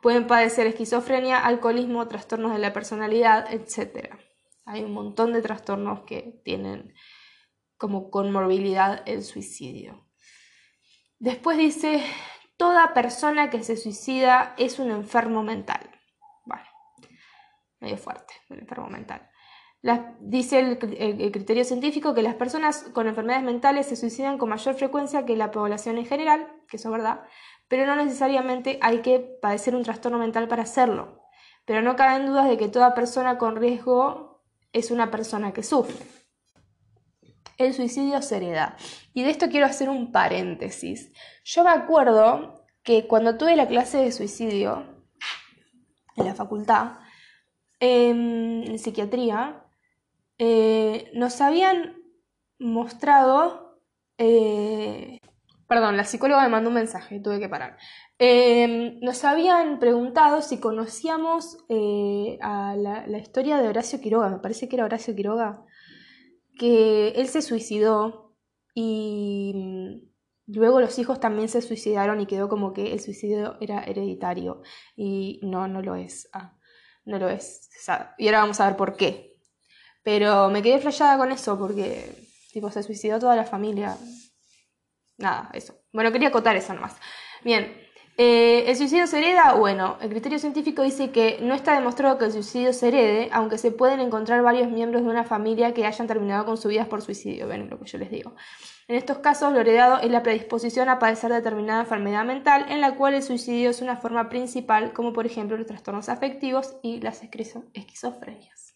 Pueden 0.02 0.26
padecer 0.26 0.66
esquizofrenia, 0.66 1.38
alcoholismo, 1.38 2.06
trastornos 2.08 2.52
de 2.52 2.58
la 2.58 2.72
personalidad, 2.72 3.52
etc. 3.52 4.14
Hay 4.64 4.84
un 4.84 4.92
montón 4.92 5.32
de 5.32 5.42
trastornos 5.42 6.00
que 6.00 6.40
tienen 6.44 6.94
como 7.76 8.10
conmorbilidad 8.10 9.02
el 9.06 9.22
suicidio. 9.22 10.08
Después 11.18 11.58
dice, 11.58 12.02
toda 12.56 12.94
persona 12.94 13.50
que 13.50 13.62
se 13.62 13.76
suicida 13.76 14.54
es 14.56 14.78
un 14.78 14.90
enfermo 14.90 15.42
mental. 15.42 15.90
Bueno, 16.44 16.64
medio 17.80 17.96
fuerte, 17.98 18.34
un 18.50 18.60
enfermo 18.60 18.88
mental 18.88 19.27
dice 20.20 20.58
el, 20.58 20.78
criterio 20.78 21.64
científico 21.64 22.14
que 22.14 22.22
las 22.22 22.34
personas 22.34 22.84
con 22.92 23.06
enfermedades 23.06 23.44
mentales 23.44 23.86
se 23.86 23.96
suicidan 23.96 24.38
con 24.38 24.48
mayor 24.48 24.74
frecuencia 24.74 25.24
que 25.24 25.36
la 25.36 25.50
población 25.50 25.98
en 25.98 26.06
general, 26.06 26.48
que 26.68 26.76
eso 26.76 26.88
es 26.88 26.92
verdad, 26.92 27.20
pero 27.68 27.86
no 27.86 27.96
necesariamente 27.96 28.78
hay 28.82 29.02
que 29.02 29.20
padecer 29.40 29.74
un 29.74 29.84
trastorno 29.84 30.18
mental 30.18 30.48
para 30.48 30.62
hacerlo. 30.62 31.22
Pero 31.64 31.82
no 31.82 31.96
caben 31.96 32.26
dudas 32.26 32.48
de 32.48 32.56
que 32.56 32.68
toda 32.68 32.94
persona 32.94 33.38
con 33.38 33.56
riesgo 33.56 34.42
es 34.72 34.90
una 34.90 35.10
persona 35.10 35.52
que 35.52 35.62
sufre. 35.62 36.06
El 37.58 37.74
suicidio 37.74 38.22
se 38.22 38.36
hereda. 38.36 38.76
Y 39.12 39.22
de 39.22 39.30
esto 39.30 39.48
quiero 39.48 39.66
hacer 39.66 39.90
un 39.90 40.12
paréntesis. 40.12 41.12
Yo 41.44 41.64
me 41.64 41.70
acuerdo 41.70 42.64
que 42.82 43.06
cuando 43.06 43.36
tuve 43.36 43.54
la 43.56 43.68
clase 43.68 43.98
de 43.98 44.12
suicidio 44.12 45.04
en 46.16 46.24
la 46.24 46.34
facultad, 46.34 46.98
en 47.80 48.78
psiquiatría, 48.78 49.67
eh, 50.38 51.10
nos 51.14 51.40
habían 51.40 51.96
mostrado... 52.58 53.80
Eh, 54.18 55.20
perdón, 55.68 55.96
la 55.96 56.04
psicóloga 56.04 56.42
me 56.42 56.48
mandó 56.48 56.70
un 56.70 56.74
mensaje, 56.74 57.20
tuve 57.20 57.38
que 57.38 57.48
parar. 57.48 57.76
Em, 58.18 58.98
nos 59.00 59.24
habían 59.24 59.78
preguntado 59.78 60.42
si 60.42 60.58
conocíamos 60.58 61.58
eh, 61.68 62.38
a 62.40 62.74
la, 62.76 63.06
la, 63.06 63.18
historia 63.18 63.58
de 63.58 63.68
Horacio 63.68 64.00
Quiroga, 64.00 64.30
me 64.30 64.38
parece 64.38 64.68
que 64.68 64.76
era 64.76 64.86
Horacio 64.86 65.14
Quiroga, 65.14 65.64
que 66.58 67.10
él 67.10 67.28
se 67.28 67.42
suicidó 67.42 68.34
y 68.74 69.52
mm, 69.54 70.56
luego 70.58 70.80
los 70.80 70.98
hijos 70.98 71.20
también 71.20 71.48
se 71.48 71.62
suicidaron 71.62 72.20
y 72.20 72.26
quedó 72.26 72.48
como 72.48 72.72
que 72.72 72.92
el 72.92 73.00
suicidio 73.00 73.56
era 73.60 73.82
hereditario 73.82 74.62
y 74.96 75.40
no, 75.42 75.68
no 75.68 75.82
lo 75.82 75.94
es. 75.94 76.28
Ah, 76.32 76.56
no 77.04 77.18
lo 77.18 77.28
es. 77.28 77.70
y 78.18 78.26
ahora 78.26 78.40
vamos 78.40 78.60
a 78.60 78.66
ver 78.66 78.76
por 78.76 78.96
qué. 78.96 79.27
Pero 80.02 80.48
me 80.50 80.62
quedé 80.62 80.78
flayada 80.78 81.18
con 81.18 81.32
eso 81.32 81.58
porque, 81.58 82.14
tipo, 82.52 82.70
se 82.70 82.82
suicidó 82.82 83.18
toda 83.18 83.36
la 83.36 83.44
familia. 83.44 83.96
Nada, 85.18 85.50
eso. 85.52 85.74
Bueno, 85.92 86.12
quería 86.12 86.28
acotar 86.28 86.56
eso 86.56 86.72
nomás. 86.72 86.96
Bien, 87.44 87.88
eh, 88.20 88.64
¿el 88.68 88.76
suicidio 88.76 89.06
se 89.06 89.18
hereda? 89.18 89.54
Bueno, 89.54 89.96
el 90.00 90.10
criterio 90.10 90.40
científico 90.40 90.82
dice 90.82 91.12
que 91.12 91.38
no 91.40 91.54
está 91.54 91.74
demostrado 91.74 92.18
que 92.18 92.24
el 92.24 92.32
suicidio 92.32 92.72
se 92.72 92.88
herede, 92.88 93.28
aunque 93.32 93.58
se 93.58 93.70
pueden 93.70 94.00
encontrar 94.00 94.42
varios 94.42 94.68
miembros 94.68 95.04
de 95.04 95.08
una 95.08 95.22
familia 95.22 95.72
que 95.72 95.86
hayan 95.86 96.08
terminado 96.08 96.44
con 96.44 96.56
su 96.56 96.66
vida 96.66 96.86
por 96.86 97.00
suicidio. 97.00 97.46
Ven 97.46 97.70
lo 97.70 97.78
que 97.78 97.86
yo 97.86 97.96
les 97.96 98.10
digo. 98.10 98.34
En 98.88 98.96
estos 98.96 99.18
casos, 99.18 99.52
lo 99.52 99.60
heredado 99.60 100.00
es 100.00 100.10
la 100.10 100.24
predisposición 100.24 100.88
a 100.88 100.98
padecer 100.98 101.30
determinada 101.30 101.82
enfermedad 101.82 102.24
mental, 102.24 102.66
en 102.70 102.80
la 102.80 102.96
cual 102.96 103.14
el 103.14 103.22
suicidio 103.22 103.70
es 103.70 103.82
una 103.82 103.96
forma 103.96 104.28
principal, 104.28 104.92
como 104.92 105.12
por 105.12 105.24
ejemplo 105.24 105.56
los 105.56 105.68
trastornos 105.68 106.08
afectivos 106.08 106.74
y 106.82 107.00
las 107.00 107.22
esquizofrenias. 107.22 108.67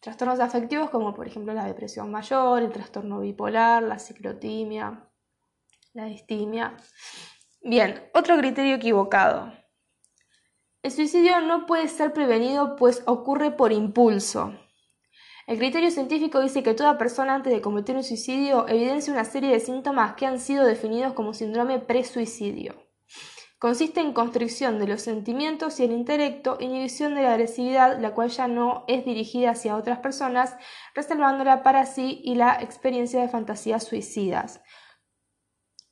Trastornos 0.00 0.40
afectivos 0.40 0.88
como 0.88 1.14
por 1.14 1.26
ejemplo 1.26 1.52
la 1.52 1.66
depresión 1.66 2.10
mayor, 2.10 2.62
el 2.62 2.72
trastorno 2.72 3.20
bipolar, 3.20 3.82
la 3.82 3.98
ciclotimia, 3.98 5.06
la 5.92 6.06
distimia. 6.06 6.74
Bien, 7.60 8.08
otro 8.14 8.38
criterio 8.38 8.76
equivocado. 8.76 9.52
El 10.82 10.90
suicidio 10.90 11.42
no 11.42 11.66
puede 11.66 11.88
ser 11.88 12.14
prevenido 12.14 12.76
pues 12.76 13.02
ocurre 13.04 13.50
por 13.50 13.72
impulso. 13.72 14.54
El 15.46 15.58
criterio 15.58 15.90
científico 15.90 16.40
dice 16.40 16.62
que 16.62 16.72
toda 16.72 16.96
persona 16.96 17.34
antes 17.34 17.52
de 17.52 17.60
cometer 17.60 17.96
un 17.96 18.04
suicidio 18.04 18.66
evidencia 18.68 19.12
una 19.12 19.24
serie 19.24 19.50
de 19.50 19.60
síntomas 19.60 20.14
que 20.14 20.24
han 20.24 20.38
sido 20.38 20.64
definidos 20.64 21.12
como 21.12 21.34
síndrome 21.34 21.78
presuicidio. 21.78 22.89
Consiste 23.60 24.00
en 24.00 24.14
constricción 24.14 24.78
de 24.78 24.86
los 24.86 25.02
sentimientos 25.02 25.80
y 25.80 25.84
el 25.84 25.92
intelecto, 25.92 26.56
inhibición 26.60 27.14
de 27.14 27.24
la 27.24 27.32
agresividad, 27.34 28.00
la 28.00 28.14
cual 28.14 28.30
ya 28.30 28.48
no 28.48 28.86
es 28.88 29.04
dirigida 29.04 29.50
hacia 29.50 29.76
otras 29.76 29.98
personas, 29.98 30.56
reservándola 30.94 31.62
para 31.62 31.84
sí 31.84 32.22
y 32.24 32.36
la 32.36 32.54
experiencia 32.62 33.20
de 33.20 33.28
fantasías 33.28 33.84
suicidas. 33.84 34.62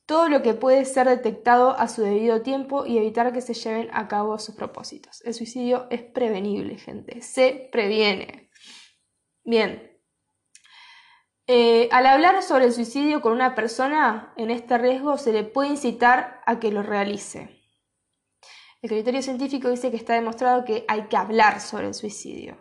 Todo 0.07 0.29
lo 0.29 0.41
que 0.41 0.55
puede 0.55 0.83
ser 0.83 1.07
detectado 1.07 1.77
a 1.77 1.87
su 1.87 2.01
debido 2.01 2.41
tiempo 2.41 2.87
y 2.87 2.97
evitar 2.97 3.31
que 3.33 3.41
se 3.41 3.53
lleven 3.53 3.87
a 3.93 4.07
cabo 4.07 4.39
sus 4.39 4.55
propósitos. 4.55 5.21
El 5.23 5.35
suicidio 5.35 5.85
es 5.91 6.01
prevenible, 6.01 6.75
gente. 6.79 7.21
Se 7.21 7.69
previene. 7.71 8.49
Bien, 9.43 9.95
eh, 11.45 11.87
al 11.91 12.07
hablar 12.07 12.41
sobre 12.41 12.65
el 12.65 12.73
suicidio 12.73 13.21
con 13.21 13.33
una 13.33 13.53
persona 13.53 14.33
en 14.37 14.49
este 14.49 14.79
riesgo 14.79 15.19
se 15.19 15.33
le 15.33 15.43
puede 15.43 15.69
incitar 15.69 16.41
a 16.47 16.59
que 16.59 16.71
lo 16.71 16.81
realice. 16.81 17.58
El 18.81 18.89
criterio 18.89 19.21
científico 19.21 19.69
dice 19.69 19.91
que 19.91 19.97
está 19.97 20.13
demostrado 20.13 20.63
que 20.63 20.85
hay 20.87 21.03
que 21.07 21.17
hablar 21.17 21.59
sobre 21.59 21.87
el 21.87 21.93
suicidio. 21.93 22.57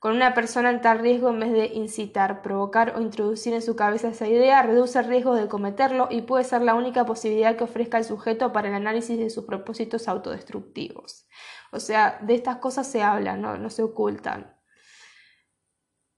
Con 0.00 0.16
una 0.16 0.34
persona 0.34 0.70
en 0.70 0.80
tal 0.80 0.98
riesgo, 0.98 1.28
en 1.28 1.40
vez 1.40 1.52
de 1.52 1.66
incitar, 1.66 2.42
provocar 2.42 2.96
o 2.96 3.02
introducir 3.02 3.52
en 3.52 3.62
su 3.62 3.76
cabeza 3.76 4.08
esa 4.08 4.26
idea, 4.26 4.62
reduce 4.62 4.98
el 4.98 5.04
riesgo 5.04 5.34
de 5.34 5.46
cometerlo 5.46 6.08
y 6.10 6.22
puede 6.22 6.42
ser 6.42 6.62
la 6.62 6.74
única 6.74 7.04
posibilidad 7.04 7.54
que 7.54 7.64
ofrezca 7.64 7.98
el 7.98 8.04
sujeto 8.04 8.52
para 8.52 8.68
el 8.68 8.74
análisis 8.74 9.18
de 9.18 9.30
sus 9.30 9.44
propósitos 9.44 10.08
autodestructivos. 10.08 11.28
O 11.70 11.78
sea, 11.78 12.18
de 12.22 12.34
estas 12.34 12.56
cosas 12.56 12.90
se 12.90 13.02
habla, 13.02 13.36
no, 13.36 13.70
se 13.70 13.82
ocultan. 13.82 14.56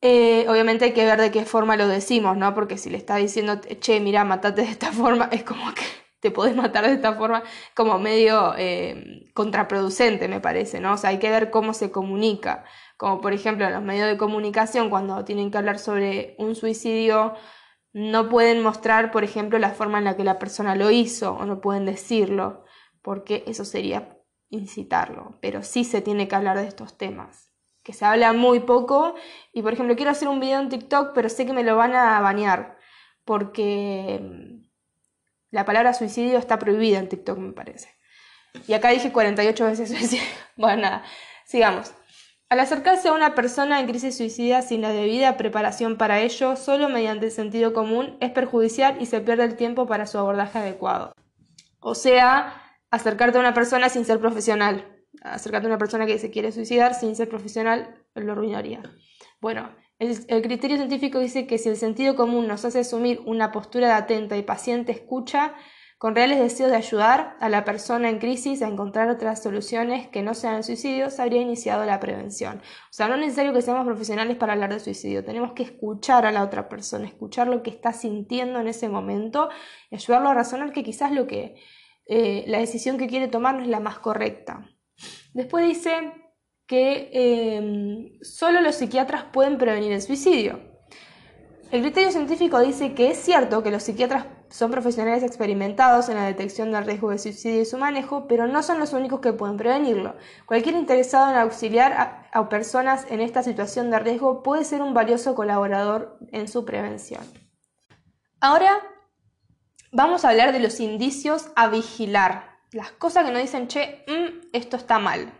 Eh, 0.01 0.47
obviamente 0.49 0.87
hay 0.87 0.93
que 0.93 1.05
ver 1.05 1.21
de 1.21 1.31
qué 1.31 1.45
forma 1.45 1.77
lo 1.77 1.89
decimos, 1.89 2.37
¿no? 2.37 2.55
Porque 2.55 2.79
si 2.79 2.89
le 2.89 2.97
está 2.97 3.17
diciendo, 3.17 3.61
che, 3.81 4.01
mira, 4.01 4.25
matate 4.25 4.63
de 4.63 4.71
esta 4.71 4.93
forma, 4.93 5.25
es 5.33 5.43
como 5.45 5.75
que 5.75 6.02
te 6.23 6.31
podés 6.31 6.57
matar 6.65 6.87
de 6.87 6.95
esta 6.95 7.15
forma 7.15 7.43
como 7.75 7.99
medio 7.99 8.55
eh, 8.57 9.31
contraproducente, 9.35 10.29
me 10.29 10.41
parece, 10.41 10.81
¿no? 10.81 10.95
O 10.95 10.97
sea, 10.97 11.11
hay 11.11 11.19
que 11.19 11.31
ver 11.31 11.51
cómo 11.51 11.75
se 11.75 11.91
comunica. 11.91 12.65
Como 12.97 13.21
por 13.21 13.33
ejemplo, 13.35 13.67
en 13.67 13.75
los 13.75 13.83
medios 13.83 14.09
de 14.09 14.17
comunicación, 14.17 14.89
cuando 14.89 15.25
tienen 15.25 15.51
que 15.51 15.59
hablar 15.59 15.79
sobre 15.79 16.37
un 16.39 16.55
suicidio, 16.55 17.35
no 17.93 18.29
pueden 18.29 18.63
mostrar, 18.63 19.11
por 19.11 19.25
ejemplo, 19.25 19.59
la 19.59 19.71
forma 19.71 19.99
en 19.99 20.05
la 20.05 20.17
que 20.17 20.25
la 20.25 20.39
persona 20.39 20.77
lo 20.77 20.91
hizo, 20.91 21.35
o 21.35 21.45
no 21.45 21.61
pueden 21.61 21.85
decirlo, 21.85 22.65
porque 23.03 23.45
eso 23.47 23.65
sería 23.65 24.19
incitarlo. 24.49 25.39
Pero 25.41 25.63
sí 25.63 25.85
se 25.85 26.01
tiene 26.01 26.29
que 26.29 26.37
hablar 26.37 26.57
de 26.59 26.69
estos 26.69 26.97
temas 26.97 27.51
que 27.83 27.93
se 27.93 28.05
habla 28.05 28.33
muy 28.33 28.61
poco 28.61 29.17
y 29.53 29.63
por 29.63 29.73
ejemplo 29.73 29.97
quiero 29.97 30.13
hacer 30.13 30.29
un 30.29 30.39
video 30.39 30.61
en 30.61 30.69
TikTok 30.69 31.11
pero 31.15 31.29
sé 31.29 31.47
que 31.47 31.53
me 31.53 31.65
lo 31.65 31.75
van 31.75 31.95
a 31.95 32.21
bañar 32.21 32.79
porque 33.25 34.62
la 35.53 35.65
palabra 35.65 35.93
suicidio 35.95 36.39
está 36.39 36.59
prohibida 36.59 36.99
en 36.99 37.09
TikTok, 37.09 37.39
me 37.39 37.53
parece. 37.53 37.89
Y 38.67 38.73
acá 38.73 38.89
dije 38.89 39.13
48 39.13 39.65
veces 39.65 39.89
suicidio. 39.97 40.25
Bueno, 40.57 40.83
nada, 40.83 41.05
sigamos. 41.47 41.93
Al 42.49 42.61
acercarse 42.61 43.09
a 43.09 43.13
una 43.13 43.35
persona 43.35 43.81
en 43.81 43.87
crisis 43.87 44.17
suicida 44.17 44.61
sin 44.61 44.83
la 44.83 44.91
debida 44.91 45.37
preparación 45.37 45.97
para 45.97 46.21
ello, 46.21 46.57
solo 46.57 46.89
mediante 46.89 47.27
el 47.27 47.33
sentido 47.33 47.73
común, 47.73 48.19
es 48.21 48.31
perjudicial 48.31 49.01
y 49.01 49.07
se 49.07 49.21
pierde 49.21 49.45
el 49.45 49.57
tiempo 49.57 49.87
para 49.87 50.07
su 50.07 50.19
abordaje 50.19 50.59
adecuado. 50.59 51.15
O 51.81 51.95
sea, 51.95 52.63
acercarte 52.91 53.39
a 53.39 53.41
una 53.41 53.55
persona 53.55 53.89
sin 53.89 54.05
ser 54.05 54.21
profesional. 54.21 54.87
Acercarte 55.23 55.67
a 55.67 55.71
una 55.71 55.79
persona 55.79 56.07
que 56.07 56.19
se 56.19 56.31
quiere 56.31 56.53
suicidar 56.53 56.95
sin 56.95 57.17
ser 57.17 57.29
profesional 57.29 58.03
lo 58.15 58.33
arruinaría. 58.33 58.83
Bueno, 59.41 59.75
el, 60.03 60.43
criterio 60.43 60.77
científico 60.77 61.21
dice 61.21 61.47
que 61.47 61.59
si 61.59 61.69
el 61.69 61.77
sentido 61.77 62.17
común 62.17 62.49
nos 62.49 62.65
hace 62.65 62.81
asumir 62.81 63.21
una 63.25 63.53
postura 63.53 63.87
de 63.87 63.93
atenta 63.95 64.37
y 64.37 64.43
paciente 64.43 64.91
escucha, 64.91 65.55
con 65.97 66.17
reales 66.17 66.41
deseos 66.41 66.71
de 66.71 66.77
ayudar 66.77 67.37
a 67.39 67.49
la 67.49 67.65
persona 67.65 68.09
en 68.09 68.19
crisis 68.19 68.61
a 68.63 68.67
encontrar 68.67 69.09
otras 69.09 69.41
soluciones 69.41 70.09
que 70.09 70.23
no 70.23 70.35
sean 70.35 70.57
el 70.57 70.65
suicidio, 70.65 71.11
se 71.11 71.23
habría 71.23 71.41
iniciado 71.41 71.85
la 71.85 72.01
prevención. 72.01 72.59
O 72.59 72.93
sea, 72.93 73.07
no 73.07 73.15
es 73.15 73.21
necesario 73.21 73.53
que 73.53 73.63
seamos 73.63 73.87
profesionales 73.87 74.37
para 74.37 74.55
hablar 74.55 74.73
de 74.73 74.81
suicidio, 74.81 75.25
tenemos 75.25 75.53
que 75.53 75.63
escuchar 75.63 76.27
a 76.27 76.33
la 76.33 76.43
otra 76.43 76.69
persona, 76.69 77.07
escuchar 77.07 77.47
lo 77.47 77.63
que 77.63 77.71
está 77.71 77.93
sintiendo 77.93 78.59
en 78.59 78.67
ese 78.67 78.89
momento 78.89 79.51
y 79.91 79.95
ayudarlo 79.95 80.31
a 80.31 80.35
razonar 80.35 80.73
que 80.73 80.83
quizás 80.83 81.13
lo 81.13 81.29
que 81.29 81.55
eh, 82.07 82.43
la 82.49 82.59
decisión 82.59 82.99
que 82.99 83.07
quiere 83.07 83.29
tomar 83.29 83.55
no 83.55 83.63
es 83.63 83.69
la 83.69 83.79
más 83.79 84.01
correcta. 84.01 84.69
Después 85.33 85.65
dice 85.65 86.22
que 86.67 87.11
em, 87.13 88.19
solo 88.23 88.61
los 88.61 88.77
psiquiatras 88.77 89.25
pueden 89.33 89.59
prevenir 89.59 89.93
el 89.93 90.03
suicidio. 90.03 90.61
El 91.71 91.81
criterio 91.81 92.11
científico 92.11 92.61
dice 92.61 92.95
que 92.95 93.11
es 93.11 93.19
cierto 93.19 93.63
que 93.63 93.71
los 93.71 93.83
psiquiatras 93.83 94.27
son 94.51 94.71
profesionales 94.71 95.23
experimentados 95.23 96.11
en 96.11 96.17
la 96.17 96.27
detección 96.27 96.71
del 96.71 96.85
riesgo 96.85 97.09
de 97.09 97.19
suicidio 97.19 97.63
y 97.63 97.65
su 97.65 97.79
manejo, 97.79 98.29
pero 98.29 98.47
no 98.47 98.63
son 98.63 98.79
los 98.79 98.93
únicos 98.93 99.21
que 99.21 99.33
pueden 99.33 99.57
prevenirlo. 99.57 100.15
Cualquier 100.45 100.75
interesado 100.75 101.31
en 101.31 101.39
auxiliar 101.39 102.29
a, 102.31 102.49
personas 102.51 103.07
en 103.09 103.23
esta 103.23 103.43
situación 103.43 103.91
de 103.91 103.99
riesgo 103.99 104.43
puede 104.43 104.65
ser 104.65 104.83
un 104.83 104.93
valioso 104.93 105.35
colaborador 105.35 106.19
en 106.33 106.49
su 106.49 106.67
prevención. 106.67 107.23
Ahora 108.39 108.79
vamos 109.91 110.27
a 110.27 110.29
hablar 110.29 110.53
de 110.53 110.61
los 110.61 110.79
indicios 110.81 111.51
a 111.57 111.69
vigilar, 111.69 112.59
las 112.73 112.93
cosas 112.93 113.25
que 113.25 113.33
nos 113.33 113.41
dicen, 113.41 113.69
che, 113.69 114.05
mm, 114.07 114.49
esto 114.53 114.77
está 114.77 114.99
mal. 114.99 115.33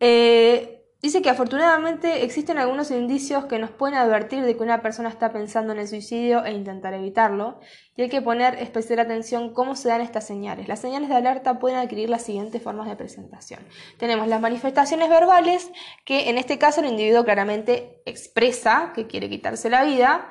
Eh, 0.00 0.78
Dice 1.00 1.22
que 1.22 1.30
afortunadamente 1.30 2.24
existen 2.24 2.58
algunos 2.58 2.90
indicios 2.90 3.44
que 3.44 3.60
nos 3.60 3.70
pueden 3.70 3.96
advertir 3.96 4.42
de 4.42 4.56
que 4.56 4.62
una 4.64 4.82
persona 4.82 5.08
está 5.08 5.32
pensando 5.32 5.72
en 5.72 5.78
el 5.78 5.86
suicidio 5.86 6.44
e 6.44 6.50
intentar 6.50 6.92
evitarlo, 6.92 7.60
y 7.94 8.02
hay 8.02 8.08
que 8.08 8.20
poner 8.20 8.56
especial 8.56 8.98
atención 8.98 9.54
cómo 9.54 9.76
se 9.76 9.90
dan 9.90 10.00
estas 10.00 10.26
señales. 10.26 10.66
Las 10.66 10.80
señales 10.80 11.08
de 11.08 11.14
alerta 11.14 11.60
pueden 11.60 11.78
adquirir 11.78 12.10
las 12.10 12.22
siguientes 12.22 12.60
formas 12.60 12.88
de 12.88 12.96
presentación. 12.96 13.64
Tenemos 13.96 14.26
las 14.26 14.40
manifestaciones 14.40 15.08
verbales, 15.08 15.70
que 16.04 16.30
en 16.30 16.36
este 16.36 16.58
caso 16.58 16.80
el 16.80 16.88
individuo 16.88 17.24
claramente 17.24 18.02
expresa 18.04 18.90
que 18.92 19.06
quiere 19.06 19.28
quitarse 19.28 19.70
la 19.70 19.84
vida, 19.84 20.28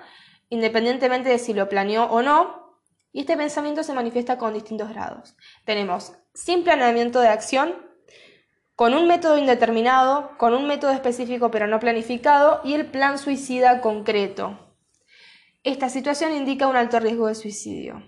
independientemente 0.50 1.30
de 1.30 1.40
si 1.40 1.54
lo 1.54 1.70
planeó 1.70 2.08
o 2.08 2.22
no, 2.22 2.76
y 3.14 3.22
este 3.22 3.38
pensamiento 3.38 3.84
se 3.84 3.94
manifiesta 3.94 4.38
con 4.38 4.54
distintos 4.54 4.90
grados. 4.90 5.38
Tenemos 5.64 6.12
sin 6.34 6.66
planeamiento 6.66 7.22
de 7.22 7.30
acción, 7.30 7.87
con 8.78 8.94
un 8.94 9.08
método 9.08 9.40
indeterminado, 9.40 10.38
con 10.38 10.54
un 10.54 10.68
método 10.68 10.92
específico 10.92 11.50
pero 11.50 11.66
no 11.66 11.80
planificado 11.80 12.62
y 12.64 12.76
el 12.76 12.86
plan 12.86 13.18
suicida 13.18 13.82
concreto. 13.82 14.76
Esta 15.64 15.90
situación 15.90 16.36
indica 16.36 16.68
un 16.68 16.76
alto 16.76 17.00
riesgo 17.00 17.26
de 17.26 17.34
suicidio, 17.34 18.04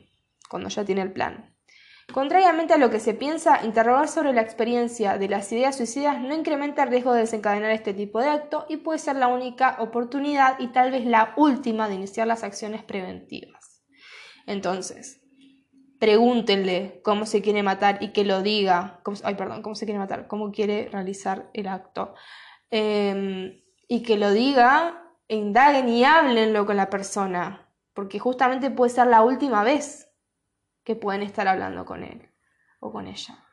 cuando 0.48 0.70
ya 0.70 0.86
tiene 0.86 1.02
el 1.02 1.12
plan. 1.12 1.56
Contrariamente 2.14 2.76
a 2.76 2.78
lo 2.78 2.92
que 2.92 3.00
se 3.00 3.16
piensa, 3.16 3.66
interrogar 3.66 4.08
sobre 4.08 4.32
la 4.32 4.42
experiencia 4.42 5.18
de 5.18 5.28
las 5.28 5.52
ideas 5.52 5.76
suicidas 5.76 6.22
no 6.22 6.36
incrementa 6.36 6.84
el 6.84 6.90
riesgo 6.90 7.14
de 7.14 7.22
desencadenar 7.22 7.72
este 7.72 7.96
tipo 7.96 8.20
de 8.22 8.30
acto 8.30 8.68
y 8.70 8.78
puede 8.78 9.00
ser 9.00 9.16
la 9.16 9.28
única 9.28 9.78
oportunidad 9.80 10.60
y 10.60 10.68
tal 10.68 10.92
vez 10.92 11.04
la 11.04 11.34
última 11.36 11.90
de 11.90 11.96
iniciar 11.96 12.28
las 12.28 12.44
acciones 12.44 12.84
preventivas. 12.84 13.82
Entonces, 14.46 15.19
pregúntenle 16.00 17.02
cómo 17.04 17.26
se 17.26 17.42
quiere 17.42 17.62
matar 17.62 17.98
y 18.02 18.12
que 18.14 18.24
lo 18.24 18.42
diga, 18.42 19.02
ay, 19.24 19.36
perdón, 19.36 19.62
cómo 19.62 19.76
se 19.76 19.86
quiere 19.86 20.00
matar, 20.00 20.28
cómo 20.28 20.52
quiere 20.52 20.90
realizar 20.90 21.50
el 21.54 21.68
acto. 21.68 22.16
Em, 22.72 23.62
y 23.88 24.04
que 24.04 24.18
lo 24.18 24.32
diga, 24.32 25.04
indaguen 25.28 25.90
y 25.90 26.06
háblenlo 26.06 26.66
con 26.66 26.78
la 26.78 26.90
persona, 26.90 27.70
porque 27.94 28.18
justamente 28.18 28.72
puede 28.72 28.92
ser 28.92 29.08
la 29.08 29.22
última 29.22 29.64
vez 29.64 30.10
que 30.84 30.96
pueden 30.96 31.22
estar 31.22 31.48
hablando 31.48 31.86
con 31.86 32.04
él 32.04 32.32
o 32.80 32.92
con 32.92 33.08
ella. 33.08 33.44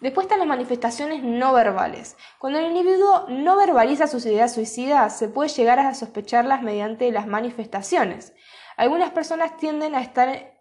Después 0.00 0.26
están 0.26 0.38
las 0.38 0.48
manifestaciones 0.48 1.22
no 1.22 1.52
verbales. 1.52 2.16
Cuando 2.38 2.58
el 2.58 2.66
individuo 2.66 3.26
no 3.28 3.56
verbaliza 3.56 4.06
sus 4.06 4.24
ideas 4.26 4.54
suicidas, 4.54 5.18
se 5.18 5.28
puede 5.28 5.48
llegar 5.50 5.80
a 5.80 5.94
sospecharlas 5.94 6.62
mediante 6.62 7.10
las 7.10 7.26
manifestaciones. 7.26 8.32
Algunas 8.76 9.10
personas 9.10 9.56
tienden 9.56 9.96
a 9.96 10.00
estar 10.00 10.57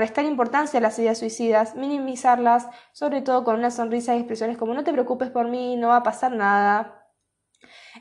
a 0.00 0.22
importancia 0.22 0.78
a 0.78 0.82
las 0.82 0.98
ideas 0.98 1.18
suicidas, 1.18 1.74
minimizarlas, 1.74 2.68
sobre 2.92 3.22
todo 3.22 3.44
con 3.44 3.56
una 3.56 3.70
sonrisa 3.70 4.14
y 4.14 4.18
expresiones 4.18 4.56
como 4.56 4.74
no 4.74 4.84
te 4.84 4.92
preocupes 4.92 5.30
por 5.30 5.48
mí, 5.48 5.76
no 5.76 5.88
va 5.88 5.96
a 5.96 6.02
pasar 6.02 6.32
nada. 6.32 6.98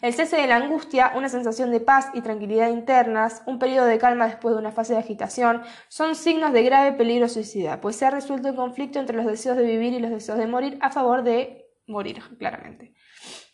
El 0.02 0.14
cese 0.14 0.38
de 0.38 0.48
la 0.48 0.56
angustia, 0.56 1.12
una 1.16 1.30
sensación 1.30 1.72
de 1.72 1.80
paz 1.80 2.10
y 2.14 2.22
tranquilidad 2.22 2.70
internas, 2.70 3.44
un 3.46 3.60
periodo 3.60 3.86
de 3.86 4.00
calma 4.00 4.26
después 4.26 4.56
de 4.56 4.60
una 4.60 4.72
fase 4.72 4.94
de 4.94 5.00
agitación, 5.00 5.62
son 5.90 6.16
signos 6.16 6.54
de 6.54 6.64
grave 6.64 6.94
peligro 6.94 7.28
suicida, 7.28 7.82
pues 7.82 7.98
se 7.98 8.06
ha 8.06 8.10
resuelto 8.10 8.48
el 8.48 8.56
conflicto 8.56 9.00
entre 9.00 9.18
los 9.18 9.26
deseos 9.26 9.58
de 9.58 9.64
vivir 9.64 9.94
y 9.94 10.00
los 10.00 10.12
deseos 10.12 10.38
de 10.38 10.48
morir 10.48 10.78
a 10.82 10.92
favor 10.92 11.24
de 11.24 11.68
morir, 11.88 12.22
claramente. 12.40 12.94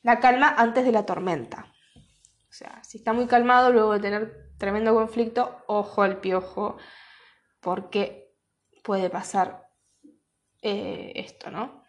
La 0.03 0.19
calma 0.19 0.53
antes 0.57 0.85
de 0.85 0.91
la 0.91 1.05
tormenta. 1.05 1.65
O 2.49 2.53
sea, 2.53 2.81
si 2.83 2.99
está 2.99 3.13
muy 3.13 3.27
calmado 3.27 3.71
luego 3.71 3.93
de 3.93 3.99
tener 3.99 4.51
tremendo 4.57 4.93
conflicto, 4.93 5.63
ojo 5.67 6.01
al 6.01 6.19
piojo, 6.21 6.77
porque 7.59 8.26
puede 8.87 9.09
pasar 9.09 9.69
eh, 10.61 11.11
esto, 11.15 11.51
¿no? 11.51 11.83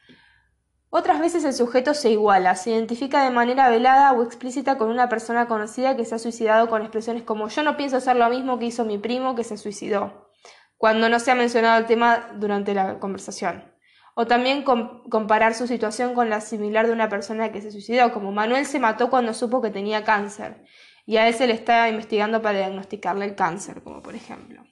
Otras 0.91 1.21
veces 1.21 1.45
el 1.45 1.53
sujeto 1.53 1.95
se 1.95 2.11
iguala, 2.11 2.57
se 2.57 2.71
identifica 2.71 3.23
de 3.23 3.31
manera 3.31 3.69
velada 3.69 4.13
o 4.13 4.25
explícita 4.25 4.79
con 4.79 4.91
una 4.91 5.09
persona 5.09 5.47
conocida 5.47 5.97
que 5.97 6.05
se 6.05 6.17
ha 6.17 6.19
suicidado 6.19 6.69
con 6.69 6.83
expresiones 6.83 7.23
como 7.23 7.49
yo 7.49 7.63
no 7.63 7.77
pienso 7.77 7.99
hacer 7.99 8.17
lo 8.17 8.29
mismo 8.31 8.59
que 8.59 8.67
hizo 8.67 8.85
mi 8.85 8.99
primo 8.99 9.37
que 9.37 9.45
se 9.45 9.59
suicidó, 9.59 10.33
cuando 10.77 11.09
no 11.09 11.21
se 11.21 11.31
ha 11.31 11.37
mencionado 11.37 11.79
el 11.79 11.87
tema 11.87 12.31
durante 12.35 12.75
la 12.75 12.99
conversación. 12.99 13.73
O 14.17 14.27
también 14.27 14.65
comparar 14.65 15.55
su 15.55 15.69
situación 15.69 16.15
con 16.15 16.29
la 16.29 16.41
similar 16.41 16.89
de 16.89 16.93
una 16.95 17.09
persona 17.09 17.53
que 17.53 17.63
se 17.63 17.71
suicidó, 17.71 18.13
como 18.13 18.33
Manuel 18.33 18.67
se 18.67 18.81
mató 18.81 19.09
cuando 19.09 19.35
supo 19.35 19.63
que 19.63 19.71
tenía 19.71 20.03
cáncer, 20.03 20.65
y 21.07 21.19
a 21.19 21.29
él 21.29 21.35
se 21.35 21.47
le 21.47 21.53
está 21.53 21.89
investigando 21.89 22.43
para 22.43 22.59
diagnosticarle 22.59 23.25
el 23.25 23.37
cáncer, 23.37 23.85
como 23.85 24.03
por 24.03 24.17
ejemplo 24.17 24.65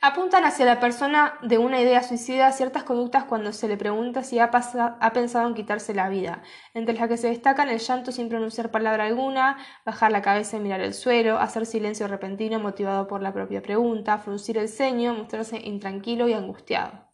apuntan 0.00 0.44
hacia 0.44 0.64
la 0.64 0.80
persona 0.80 1.34
de 1.42 1.58
una 1.58 1.80
idea 1.80 2.02
suicida 2.02 2.50
ciertas 2.52 2.84
conductas 2.84 3.24
cuando 3.24 3.52
se 3.52 3.68
le 3.68 3.76
pregunta 3.76 4.22
si 4.22 4.38
ha, 4.38 4.50
pensado 4.50 5.46
en 5.46 5.54
quitarse 5.54 5.94
la 5.94 6.08
vida, 6.08 6.42
entre 6.72 6.94
las 6.94 7.08
que 7.08 7.18
se 7.18 7.28
destacan 7.28 7.68
el 7.68 7.80
llanto 7.80 8.10
sin 8.10 8.28
pronunciar 8.28 8.70
palabra 8.70 9.04
alguna, 9.04 9.58
bajar 9.84 10.10
la 10.10 10.22
cabeza 10.22 10.56
y 10.56 10.60
mirar 10.60 10.80
el 10.80 10.94
suelo, 10.94 11.38
hacer 11.38 11.66
silencio 11.66 12.08
repentino 12.08 12.58
motivado 12.58 13.06
por 13.06 13.22
la 13.22 13.32
propia 13.32 13.60
pregunta, 13.60 14.18
fruncir 14.18 14.56
el 14.56 14.68
ceño, 14.68 15.14
mostrarse 15.14 15.58
intranquilo 15.58 16.28
y 16.28 16.32
angustiado. 16.32 17.08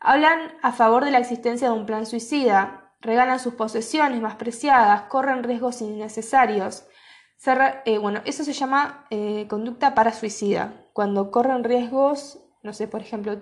Hablan 0.00 0.56
a 0.62 0.72
favor 0.72 1.04
de 1.04 1.10
la 1.10 1.18
existencia 1.18 1.68
de 1.68 1.74
un 1.74 1.86
plan 1.86 2.06
suicida, 2.06 2.94
regalan 3.00 3.38
sus 3.38 3.54
posesiones 3.54 4.20
más 4.20 4.36
preciadas, 4.36 5.02
corren 5.02 5.44
riesgos 5.44 5.82
innecesarios, 5.82 6.86
eh, 7.84 7.98
bueno, 7.98 8.22
eso 8.24 8.44
se 8.44 8.52
llama 8.52 9.06
eh, 9.10 9.46
conducta 9.48 9.94
para 9.94 10.12
suicida, 10.12 10.81
cuando 10.92 11.30
corren 11.30 11.64
riesgos, 11.64 12.40
no 12.62 12.72
sé, 12.72 12.88
por 12.88 13.00
ejemplo, 13.00 13.40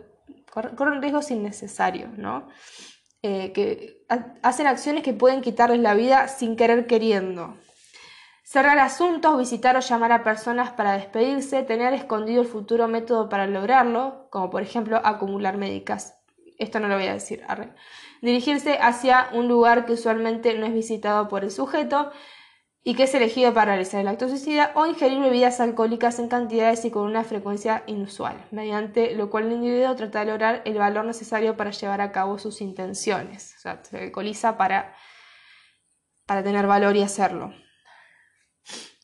corren 0.52 1.02
riesgos 1.02 1.30
innecesarios, 1.30 2.16
¿no? 2.16 2.48
Eh, 3.22 3.52
que 3.52 4.02
hacen 4.42 4.66
acciones 4.66 5.02
que 5.02 5.12
pueden 5.12 5.42
quitarles 5.42 5.80
la 5.80 5.94
vida 5.94 6.28
sin 6.28 6.56
querer 6.56 6.86
queriendo. 6.86 7.54
Cerrar 8.42 8.78
asuntos, 8.78 9.38
visitar 9.38 9.76
o 9.76 9.80
llamar 9.80 10.10
a 10.10 10.24
personas 10.24 10.70
para 10.72 10.94
despedirse, 10.94 11.62
tener 11.62 11.92
escondido 11.92 12.42
el 12.42 12.48
futuro 12.48 12.88
método 12.88 13.28
para 13.28 13.46
lograrlo, 13.46 14.26
como 14.30 14.50
por 14.50 14.62
ejemplo 14.62 15.00
acumular 15.04 15.56
médicas. 15.56 16.16
Esto 16.58 16.80
no 16.80 16.88
lo 16.88 16.96
voy 16.96 17.06
a 17.06 17.12
decir. 17.12 17.44
Dirigirse 18.22 18.78
hacia 18.80 19.28
un 19.32 19.48
lugar 19.48 19.86
que 19.86 19.92
usualmente 19.92 20.58
no 20.58 20.66
es 20.66 20.72
visitado 20.72 21.28
por 21.28 21.44
el 21.44 21.50
sujeto 21.50 22.10
y 22.82 22.94
que 22.94 23.02
es 23.02 23.14
elegido 23.14 23.52
para 23.52 23.72
realizar 23.72 24.00
el 24.00 24.08
acto 24.08 24.28
suicida 24.28 24.72
o 24.74 24.86
ingerir 24.86 25.20
bebidas 25.20 25.60
alcohólicas 25.60 26.18
en 26.18 26.28
cantidades 26.28 26.84
y 26.84 26.90
con 26.90 27.02
una 27.04 27.24
frecuencia 27.24 27.82
inusual, 27.86 28.46
mediante 28.50 29.14
lo 29.14 29.28
cual 29.28 29.46
el 29.46 29.52
individuo 29.52 29.94
trata 29.96 30.20
de 30.20 30.26
lograr 30.26 30.62
el 30.64 30.78
valor 30.78 31.04
necesario 31.04 31.56
para 31.56 31.72
llevar 31.72 32.00
a 32.00 32.12
cabo 32.12 32.38
sus 32.38 32.62
intenciones. 32.62 33.54
O 33.58 33.60
sea, 33.60 33.84
se 33.84 33.98
alcoholiza 33.98 34.56
para, 34.56 34.94
para 36.24 36.42
tener 36.42 36.66
valor 36.66 36.96
y 36.96 37.02
hacerlo. 37.02 37.52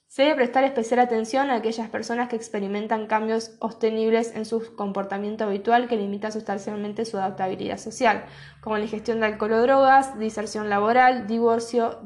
Se 0.08 0.22
debe 0.22 0.36
prestar 0.36 0.64
especial 0.64 1.00
atención 1.00 1.50
a 1.50 1.56
aquellas 1.56 1.90
personas 1.90 2.30
que 2.30 2.36
experimentan 2.36 3.06
cambios 3.06 3.58
sostenibles 3.60 4.34
en 4.34 4.46
su 4.46 4.74
comportamiento 4.74 5.44
habitual 5.44 5.88
que 5.88 5.98
limitan 5.98 6.32
sustancialmente 6.32 7.04
su 7.04 7.18
adaptabilidad 7.18 7.76
social, 7.76 8.24
como 8.62 8.78
la 8.78 8.84
ingestión 8.84 9.20
de 9.20 9.26
alcohol 9.26 9.52
o 9.52 9.60
drogas, 9.60 10.18
diserción 10.18 10.70
laboral, 10.70 11.26
divorcio, 11.26 12.00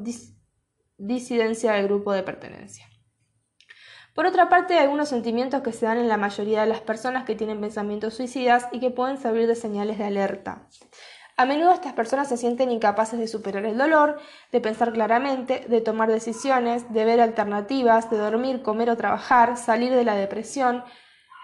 disidencia 1.01 1.73
del 1.73 1.87
grupo 1.87 2.13
de 2.13 2.23
pertenencia. 2.23 2.85
Por 4.13 4.25
otra 4.25 4.49
parte, 4.49 4.73
hay 4.73 4.83
algunos 4.83 5.09
sentimientos 5.09 5.61
que 5.61 5.71
se 5.71 5.85
dan 5.85 5.97
en 5.97 6.09
la 6.09 6.17
mayoría 6.17 6.61
de 6.61 6.67
las 6.67 6.81
personas 6.81 7.23
que 7.23 7.35
tienen 7.35 7.61
pensamientos 7.61 8.13
suicidas 8.13 8.67
y 8.71 8.79
que 8.79 8.91
pueden 8.91 9.17
servir 9.17 9.47
de 9.47 9.55
señales 9.55 9.97
de 9.97 10.03
alerta. 10.03 10.67
A 11.37 11.45
menudo 11.45 11.73
estas 11.73 11.93
personas 11.93 12.27
se 12.27 12.37
sienten 12.37 12.71
incapaces 12.71 13.17
de 13.17 13.27
superar 13.27 13.65
el 13.65 13.77
dolor, 13.77 14.19
de 14.51 14.61
pensar 14.61 14.91
claramente, 14.91 15.65
de 15.67 15.81
tomar 15.81 16.11
decisiones, 16.11 16.93
de 16.93 17.05
ver 17.05 17.21
alternativas, 17.21 18.11
de 18.11 18.17
dormir, 18.17 18.61
comer 18.61 18.89
o 18.89 18.97
trabajar, 18.97 19.57
salir 19.57 19.93
de 19.93 20.03
la 20.03 20.15
depresión, 20.15 20.83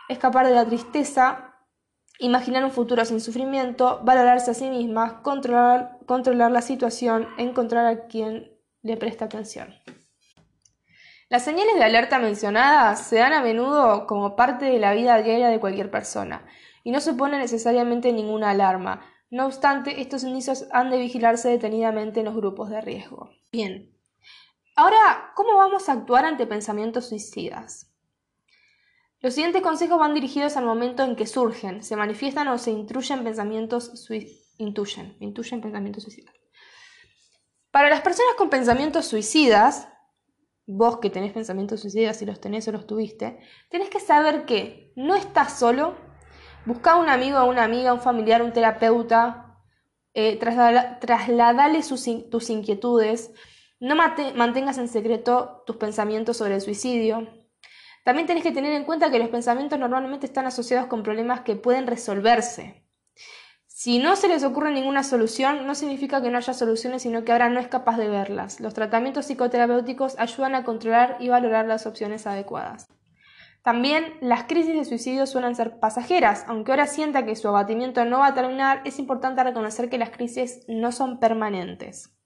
escapar 0.09 0.45
de 0.45 0.53
la 0.53 0.65
tristeza, 0.65 1.55
imaginar 2.19 2.63
un 2.63 2.71
futuro 2.71 3.05
sin 3.05 3.21
sufrimiento, 3.21 4.01
valorarse 4.03 4.51
a 4.51 4.53
sí 4.53 4.69
mismas, 4.69 5.13
controlar, 5.23 5.97
controlar 6.05 6.51
la 6.51 6.61
situación, 6.61 7.29
encontrar 7.37 7.85
a 7.85 8.07
quien 8.07 8.56
le 8.87 8.97
presta 8.97 9.25
atención. 9.25 9.75
Las 11.29 11.43
señales 11.43 11.75
de 11.75 11.83
alerta 11.83 12.19
mencionadas 12.19 13.05
se 13.05 13.17
dan 13.17 13.33
a 13.33 13.41
menudo 13.41 14.07
como 14.07 14.37
parte 14.37 14.65
de 14.65 14.79
la 14.79 14.93
vida 14.93 15.21
diaria 15.21 15.49
de 15.49 15.59
cualquier 15.59 15.91
persona 15.91 16.45
y 16.85 16.91
no 16.91 17.01
supone 17.01 17.37
necesariamente 17.37 18.13
ninguna 18.13 18.51
alarma. 18.51 19.01
No 19.29 19.45
obstante, 19.45 19.99
estos 19.99 20.23
indicios 20.23 20.67
han 20.71 20.89
de 20.89 20.99
vigilarse 20.99 21.49
detenidamente 21.49 22.21
en 22.21 22.27
los 22.27 22.35
grupos 22.35 22.69
de 22.69 22.79
riesgo. 22.79 23.29
Bien. 23.51 23.93
Ahora, 24.77 25.33
¿cómo 25.35 25.57
vamos 25.57 25.89
a 25.89 25.93
actuar 25.93 26.23
ante 26.23 26.47
pensamientos 26.47 27.09
suicidas? 27.09 27.91
Los 29.19 29.33
siguientes 29.33 29.61
consejos 29.61 29.99
van 29.99 30.13
dirigidos 30.13 30.55
al 30.55 30.63
momento 30.63 31.03
en 31.03 31.17
que 31.17 31.27
surgen, 31.27 31.83
se 31.83 31.97
manifiestan 31.97 32.47
o 32.47 32.57
se 32.57 32.71
intuyen 32.71 33.25
pensamientos 33.25 33.91
suicidas. 33.95 36.36
Para 37.77 37.89
las 37.89 38.01
personas 38.01 38.33
con 38.33 38.49
pensamientos 38.49 39.05
suicidas, 39.05 39.87
vos 40.65 40.97
que 40.97 41.11
tenés 41.11 41.31
pensamientos 41.31 41.79
suicidas, 41.79 42.17
si 42.17 42.25
los 42.25 42.41
tenés 42.41 42.67
o 42.67 42.71
los 42.71 42.87
tuviste, 42.87 43.37
tenés 43.69 43.91
que 43.91 43.99
saber 43.99 44.45
que 44.45 44.91
no 44.95 45.13
estás 45.13 45.59
solo, 45.59 45.95
busca 46.65 46.93
a 46.93 46.95
un 46.95 47.07
amigo, 47.07 47.37
a 47.37 47.43
una 47.43 47.63
amiga, 47.63 47.93
un 47.93 48.01
familiar, 48.01 48.41
un 48.41 48.51
terapeuta, 48.51 49.59
eh, 50.15 50.39
trasladale 50.39 51.81
tus 52.31 52.49
inquietudes, 52.49 53.31
no 53.79 53.95
mantengas 53.95 54.79
en 54.79 54.87
secreto 54.87 55.61
tus 55.67 55.75
pensamientos 55.75 56.37
sobre 56.37 56.55
el 56.55 56.61
suicidio. 56.61 57.27
También 58.03 58.25
tenés 58.25 58.41
que 58.41 58.51
tener 58.51 58.73
en 58.73 58.85
cuenta 58.85 59.11
que 59.11 59.19
los 59.19 59.29
pensamientos 59.29 59.77
normalmente 59.77 60.25
están 60.25 60.47
asociados 60.47 60.87
con 60.87 61.03
problemas 61.03 61.41
que 61.41 61.55
pueden 61.55 61.85
resolverse. 61.85 62.86
Si 63.79 63.99
no 63.99 64.15
se 64.15 64.27
les 64.27 64.43
ocurre 64.43 64.71
ninguna 64.71 65.03
solución, 65.03 65.67
no 65.67 65.75
significa 65.75 66.19
que 66.19 66.31
no 66.31 66.39
haya 66.39 66.55
soluciones, 66.55 67.03
sino 67.03 67.23
que 67.23 67.31
ahora 67.31 67.47
no 67.49 67.59
es 67.59 67.67
capaz 67.67 67.97
de 67.97 68.09
verlas. 68.09 68.59
Los 68.59 68.73
tratamientos 68.73 69.27
psicoterapéuticos 69.27 70.17
ayudan 70.17 70.55
a 70.55 70.63
controlar 70.63 71.17
y 71.19 71.29
valorar 71.29 71.67
las 71.67 71.85
opciones 71.85 72.25
adecuadas. 72.25 72.87
También 73.61 74.15
las 74.19 74.45
crisis 74.45 74.73
de 74.73 74.83
suicidio 74.83 75.27
suelen 75.27 75.53
ser 75.53 75.79
pasajeras, 75.79 76.43
aunque 76.47 76.71
ahora 76.71 76.87
sienta 76.87 77.23
que 77.23 77.35
su 77.35 77.49
abatimiento 77.49 78.03
no 78.03 78.17
va 78.17 78.29
a 78.29 78.33
terminar, 78.33 78.81
es 78.83 78.97
importante 78.97 79.43
reconocer 79.43 79.91
que 79.91 79.99
las 79.99 80.09
crisis 80.09 80.65
no 80.67 80.91
son 80.91 81.19
permanentes. 81.19 82.16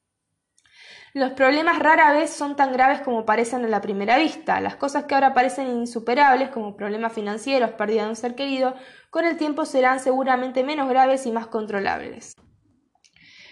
Los 1.13 1.31
problemas 1.31 1.77
rara 1.79 2.13
vez 2.13 2.29
son 2.29 2.55
tan 2.55 2.71
graves 2.71 3.01
como 3.01 3.25
parecen 3.25 3.65
a 3.65 3.67
la 3.67 3.81
primera 3.81 4.17
vista. 4.17 4.61
Las 4.61 4.77
cosas 4.77 5.05
que 5.05 5.13
ahora 5.13 5.33
parecen 5.33 5.67
insuperables, 5.67 6.49
como 6.49 6.77
problemas 6.77 7.11
financieros, 7.11 7.71
pérdida 7.71 8.03
de 8.03 8.09
un 8.09 8.15
ser 8.15 8.33
querido, 8.33 8.75
con 9.09 9.25
el 9.25 9.35
tiempo 9.35 9.65
serán 9.65 9.99
seguramente 9.99 10.63
menos 10.63 10.87
graves 10.87 11.25
y 11.25 11.31
más 11.31 11.47
controlables. 11.47 12.37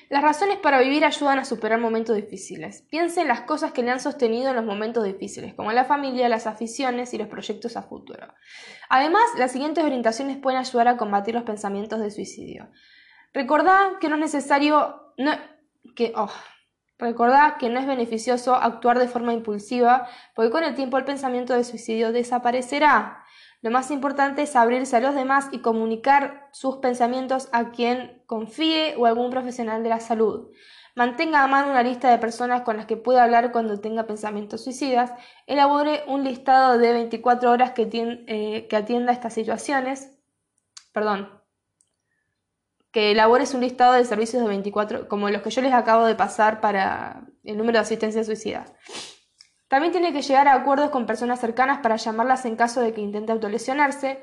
Las 0.10 0.24
razones 0.24 0.58
para 0.58 0.80
vivir 0.80 1.04
ayudan 1.04 1.38
a 1.38 1.46
superar 1.46 1.80
momentos 1.80 2.16
difíciles. 2.16 2.84
Piense 2.90 3.22
en 3.22 3.28
las 3.28 3.42
cosas 3.42 3.74
que 3.74 3.84
le 3.84 3.92
han 3.92 4.00
sostenido 4.00 4.50
en 4.50 4.56
los 4.56 4.66
momentos 4.66 5.04
difíciles, 5.04 5.54
como 5.54 5.74
la 5.74 5.84
familia, 5.84 6.30
las 6.30 6.48
aficiones 6.48 7.14
y 7.14 7.18
los 7.18 7.28
proyectos 7.28 7.76
a 7.76 7.84
futuro. 7.84 8.34
Además, 8.90 9.22
las 9.38 9.52
siguientes 9.52 9.84
orientaciones 9.84 10.38
pueden 10.38 10.60
ayudar 10.60 10.88
a 10.88 10.98
combatir 10.98 11.36
los 11.36 11.44
pensamientos 11.44 12.00
de 12.00 12.10
suicidio. 12.10 12.70
Recordá 13.34 13.98
que 14.00 14.08
no 14.08 14.16
es 14.16 14.22
necesario 14.22 15.14
no, 15.18 15.34
que 15.96 16.14
oh, 16.16 16.32
Recordá 17.00 17.56
que 17.58 17.70
no 17.70 17.80
es 17.80 17.88
beneficioso 17.88 18.56
actuar 18.56 19.00
de 19.00 19.08
forma 19.08 19.34
impulsiva, 19.34 20.08
porque 20.36 20.52
con 20.52 20.66
el 20.66 20.76
tiempo 20.76 20.98
el 20.98 21.06
pensamiento 21.06 21.54
de 21.54 21.64
suicidio 21.64 22.12
desaparecerá. 22.12 23.24
Lo 23.62 23.72
más 23.72 23.90
importante 23.90 24.42
es 24.42 24.56
abrirse 24.58 24.98
a 24.98 25.00
los 25.00 25.16
demás 25.16 25.48
y 25.54 25.60
comunicar 25.60 26.50
sus 26.52 26.78
pensamientos 26.78 27.48
a 27.54 27.72
quien 27.72 28.22
confíe 28.26 28.96
o 28.98 29.06
algún 29.06 29.32
profesional 29.32 29.82
de 29.82 29.90
la 29.90 30.02
salud. 30.02 30.52
Mantenga 30.96 31.44
a 31.44 31.48
mano 31.48 31.72
una 31.72 31.84
lista 31.84 32.10
de 32.10 32.18
personas 32.18 32.64
con 32.64 32.76
las 32.76 32.86
que 32.86 32.98
pueda 32.98 33.24
hablar 33.24 33.54
cuando 33.54 33.80
tenga 33.80 34.06
pensamientos 34.06 34.66
suicidas. 34.66 35.14
Elabore 35.48 36.04
un 36.08 36.26
listado 36.26 36.78
de 36.78 36.92
24 36.92 37.50
horas 37.50 37.72
que, 37.72 37.88
eh, 38.28 38.68
que 38.70 38.76
atienda 38.76 39.14
estas 39.14 39.34
situaciones. 39.34 40.20
Perdón, 40.92 41.39
que 42.92 43.12
elabores 43.12 43.54
un 43.54 43.62
listado 43.62 43.94
de 43.94 44.04
servicios 44.04 44.42
de 44.42 44.50
24, 44.50 45.08
como 45.08 45.30
los 45.30 45.42
que 45.42 45.52
yo 45.52 45.62
les 45.62 45.74
acabo 45.74 46.06
de 46.06 46.16
pasar 46.16 46.60
para 46.60 47.28
el 47.44 47.58
número 47.58 47.78
de 47.78 47.84
asistencia 47.84 48.24
suicida. 48.24 48.66
También 49.68 49.92
tiene 49.92 50.12
que 50.12 50.24
llegar 50.24 50.48
a 50.48 50.54
acuerdos 50.54 50.90
con 50.90 51.06
personas 51.06 51.40
cercanas 51.40 51.80
para 51.80 51.96
llamarlas 51.96 52.46
en 52.46 52.56
caso 52.56 52.82
de 52.82 52.92
que 52.92 53.02
intente 53.02 53.32
autolesionarse. 53.32 54.20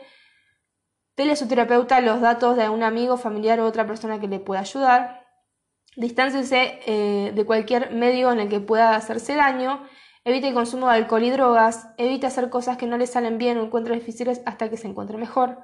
Dele 1.16 1.32
a 1.32 1.36
su 1.36 1.46
terapeuta 1.46 2.00
los 2.00 2.20
datos 2.20 2.56
de 2.56 2.68
un 2.68 2.82
amigo, 2.82 3.16
familiar 3.16 3.60
o 3.60 3.66
otra 3.66 3.86
persona 3.86 4.20
que 4.20 4.26
le 4.26 4.40
pueda 4.40 4.60
ayudar. 4.60 5.24
Distáncese 5.94 6.80
eh, 6.86 7.32
de 7.32 7.46
cualquier 7.46 7.92
medio 7.92 8.32
en 8.32 8.40
el 8.40 8.48
que 8.48 8.58
pueda 8.58 8.96
hacerse 8.96 9.36
daño. 9.36 9.86
Evite 10.24 10.48
el 10.48 10.54
consumo 10.54 10.88
de 10.88 10.96
alcohol 10.96 11.22
y 11.22 11.30
drogas. 11.30 11.88
Evite 11.96 12.26
hacer 12.26 12.50
cosas 12.50 12.76
que 12.76 12.86
no 12.86 12.98
le 12.98 13.06
salen 13.06 13.38
bien 13.38 13.56
o 13.58 13.62
encuentre 13.62 13.94
difíciles 13.94 14.42
hasta 14.44 14.68
que 14.68 14.76
se 14.76 14.88
encuentre 14.88 15.16
mejor. 15.16 15.60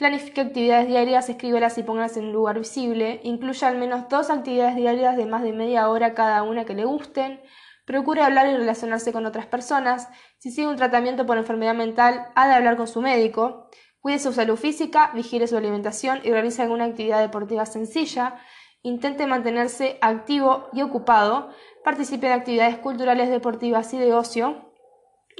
Planifique 0.00 0.40
actividades 0.40 0.88
diarias, 0.88 1.28
escríbelas 1.28 1.76
y 1.76 1.82
póngalas 1.82 2.16
en 2.16 2.24
un 2.24 2.32
lugar 2.32 2.58
visible. 2.58 3.20
Incluya 3.22 3.68
al 3.68 3.76
menos 3.76 4.08
dos 4.08 4.30
actividades 4.30 4.74
diarias 4.74 5.14
de 5.14 5.26
más 5.26 5.42
de 5.42 5.52
media 5.52 5.90
hora 5.90 6.14
cada 6.14 6.42
una 6.42 6.64
que 6.64 6.72
le 6.72 6.86
gusten. 6.86 7.38
Procure 7.84 8.22
hablar 8.22 8.48
y 8.48 8.56
relacionarse 8.56 9.12
con 9.12 9.26
otras 9.26 9.44
personas. 9.44 10.08
Si 10.38 10.50
sigue 10.52 10.68
un 10.68 10.76
tratamiento 10.76 11.26
por 11.26 11.36
enfermedad 11.36 11.74
mental, 11.74 12.28
ha 12.34 12.48
de 12.48 12.54
hablar 12.54 12.78
con 12.78 12.88
su 12.88 13.02
médico. 13.02 13.68
Cuide 14.00 14.18
su 14.18 14.32
salud 14.32 14.56
física, 14.56 15.10
vigile 15.12 15.46
su 15.46 15.58
alimentación 15.58 16.20
y 16.24 16.30
realice 16.30 16.62
alguna 16.62 16.86
actividad 16.86 17.20
deportiva 17.20 17.66
sencilla. 17.66 18.36
Intente 18.80 19.26
mantenerse 19.26 19.98
activo 20.00 20.70
y 20.72 20.80
ocupado. 20.80 21.50
Participe 21.84 22.26
en 22.26 22.32
actividades 22.32 22.78
culturales, 22.78 23.28
deportivas 23.28 23.92
y 23.92 23.98
de 23.98 24.14
ocio. 24.14 24.69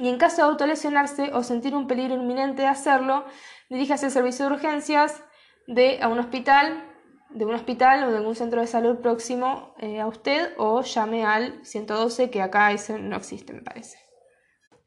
Y 0.00 0.08
en 0.08 0.16
caso 0.16 0.36
de 0.36 0.48
autolesionarse 0.48 1.30
o 1.34 1.42
sentir 1.42 1.74
un 1.74 1.86
peligro 1.86 2.14
inminente 2.14 2.62
de 2.62 2.68
hacerlo, 2.68 3.26
diríjase 3.68 4.06
al 4.06 4.12
servicio 4.12 4.46
de 4.46 4.54
urgencias 4.54 5.22
de 5.66 6.00
a 6.00 6.08
un 6.08 6.18
hospital, 6.18 6.82
de 7.28 7.44
un 7.44 7.54
hospital 7.54 8.04
o 8.04 8.10
de 8.10 8.16
algún 8.16 8.34
centro 8.34 8.62
de 8.62 8.66
salud 8.66 9.00
próximo 9.00 9.74
eh, 9.78 10.00
a 10.00 10.06
usted 10.06 10.54
o 10.56 10.80
llame 10.80 11.26
al 11.26 11.62
112 11.66 12.30
que 12.30 12.40
acá 12.40 12.72
ese 12.72 12.98
no 12.98 13.14
existe 13.14 13.52
me 13.52 13.60
parece. 13.60 13.98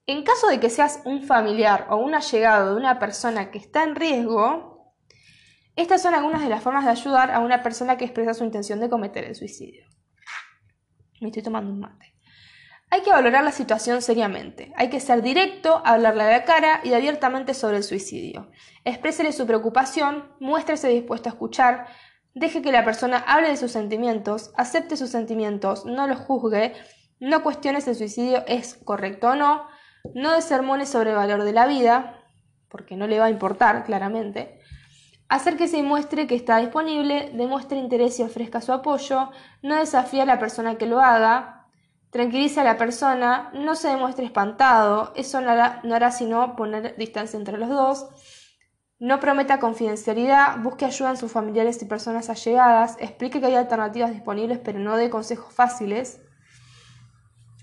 En 0.07 0.23
caso 0.23 0.47
de 0.47 0.59
que 0.59 0.71
seas 0.71 1.01
un 1.05 1.21
familiar 1.21 1.85
o 1.91 1.97
un 1.97 2.15
allegado 2.15 2.71
de 2.71 2.81
una 2.81 2.97
persona 2.97 3.51
que 3.51 3.59
está 3.59 3.83
en 3.83 3.95
riesgo, 3.95 4.95
estas 5.75 6.01
son 6.01 6.15
algunas 6.15 6.41
de 6.41 6.49
las 6.49 6.63
formas 6.63 6.85
de 6.85 6.91
ayudar 6.91 7.29
a 7.29 7.39
una 7.39 7.61
persona 7.61 7.97
que 7.97 8.05
expresa 8.05 8.33
su 8.33 8.45
intención 8.45 8.79
de 8.79 8.89
cometer 8.89 9.25
el 9.25 9.35
suicidio. 9.35 9.85
Me 11.21 11.27
estoy 11.27 11.43
tomando 11.43 11.71
un 11.71 11.81
mate. 11.81 12.12
Hay 12.93 13.01
que 13.01 13.09
valorar 13.09 13.43
la 13.43 13.51
situación 13.51 14.03
seriamente. 14.03 14.71
Hay 14.75 14.91
que 14.91 14.99
ser 14.99 15.23
directo, 15.23 15.81
hablarle 15.83 16.25
a 16.25 16.29
la 16.29 16.43
cara 16.43 16.79
y 16.83 16.93
abiertamente 16.93 17.55
sobre 17.55 17.77
el 17.77 17.83
suicidio. 17.83 18.51
Exprésele 18.85 19.31
su 19.31 19.47
preocupación, 19.47 20.31
muéstrese 20.39 20.89
dispuesto 20.89 21.27
a 21.27 21.31
escuchar, 21.31 21.87
deje 22.35 22.61
que 22.61 22.71
la 22.71 22.85
persona 22.85 23.17
hable 23.17 23.49
de 23.49 23.57
sus 23.57 23.71
sentimientos, 23.71 24.51
acepte 24.57 24.95
sus 24.95 25.09
sentimientos, 25.09 25.87
no 25.87 26.05
los 26.05 26.19
juzgue, 26.19 26.73
no 27.19 27.41
cuestione 27.41 27.81
si 27.81 27.89
el 27.89 27.95
suicidio 27.95 28.43
es 28.45 28.75
correcto 28.75 29.29
o 29.29 29.35
no, 29.35 29.65
no 30.13 30.33
de 30.33 30.43
sermones 30.43 30.87
sobre 30.87 31.09
el 31.09 31.15
valor 31.15 31.45
de 31.45 31.53
la 31.53 31.65
vida, 31.65 32.23
porque 32.69 32.95
no 32.95 33.07
le 33.07 33.17
va 33.17 33.25
a 33.25 33.31
importar 33.31 33.85
claramente. 33.85 34.59
Hacer 35.29 35.57
que 35.57 35.67
se 35.67 35.81
muestre 35.81 36.27
que 36.27 36.35
está 36.35 36.59
disponible, 36.59 37.31
demuestre 37.33 37.79
interés 37.79 38.19
y 38.19 38.21
ofrezca 38.21 38.61
su 38.61 38.71
apoyo, 38.71 39.31
no 39.63 39.77
desafíe 39.77 40.21
a 40.21 40.25
la 40.25 40.37
persona 40.37 40.75
que 40.75 40.85
lo 40.85 40.99
haga, 40.99 41.62
Tranquilice 42.13 42.59
a 42.59 42.63
la 42.63 42.77
persona, 42.77 43.49
no 43.55 43.73
se 43.73 43.87
demuestre 43.87 44.23
espantado, 44.23 45.13
eso 45.15 45.41
no 45.41 45.49
hará, 45.49 46.11
sino 46.11 46.55
poner 46.55 46.95
distancia 46.95 47.39
entre 47.39 47.57
los 47.57 47.69
dos. 47.69 48.05
No 48.99 49.19
prometa 49.19 49.59
confidencialidad, 49.59 50.59
busque 50.59 50.85
ayuda 50.85 51.09
en 51.09 51.17
sus 51.17 51.31
familiares 51.31 51.81
y 51.81 51.85
personas 51.85 52.29
allegadas, 52.29 52.97
explique 52.99 53.39
que 53.39 53.47
hay 53.47 53.55
alternativas 53.55 54.11
disponibles 54.11 54.59
pero 54.59 54.77
no 54.77 54.95
dé 54.95 55.09
consejos 55.09 55.51
fáciles. 55.51 56.21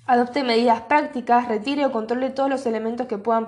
Adopte 0.05 0.43
medidas 0.43 0.81
prácticas, 0.81 1.47
retire 1.47 1.87
o 1.87 1.93
controle 1.93 2.31
todos 2.31 2.51
los 2.51 2.67
elementos 2.67 3.07
que 3.07 3.19
puedan 3.19 3.47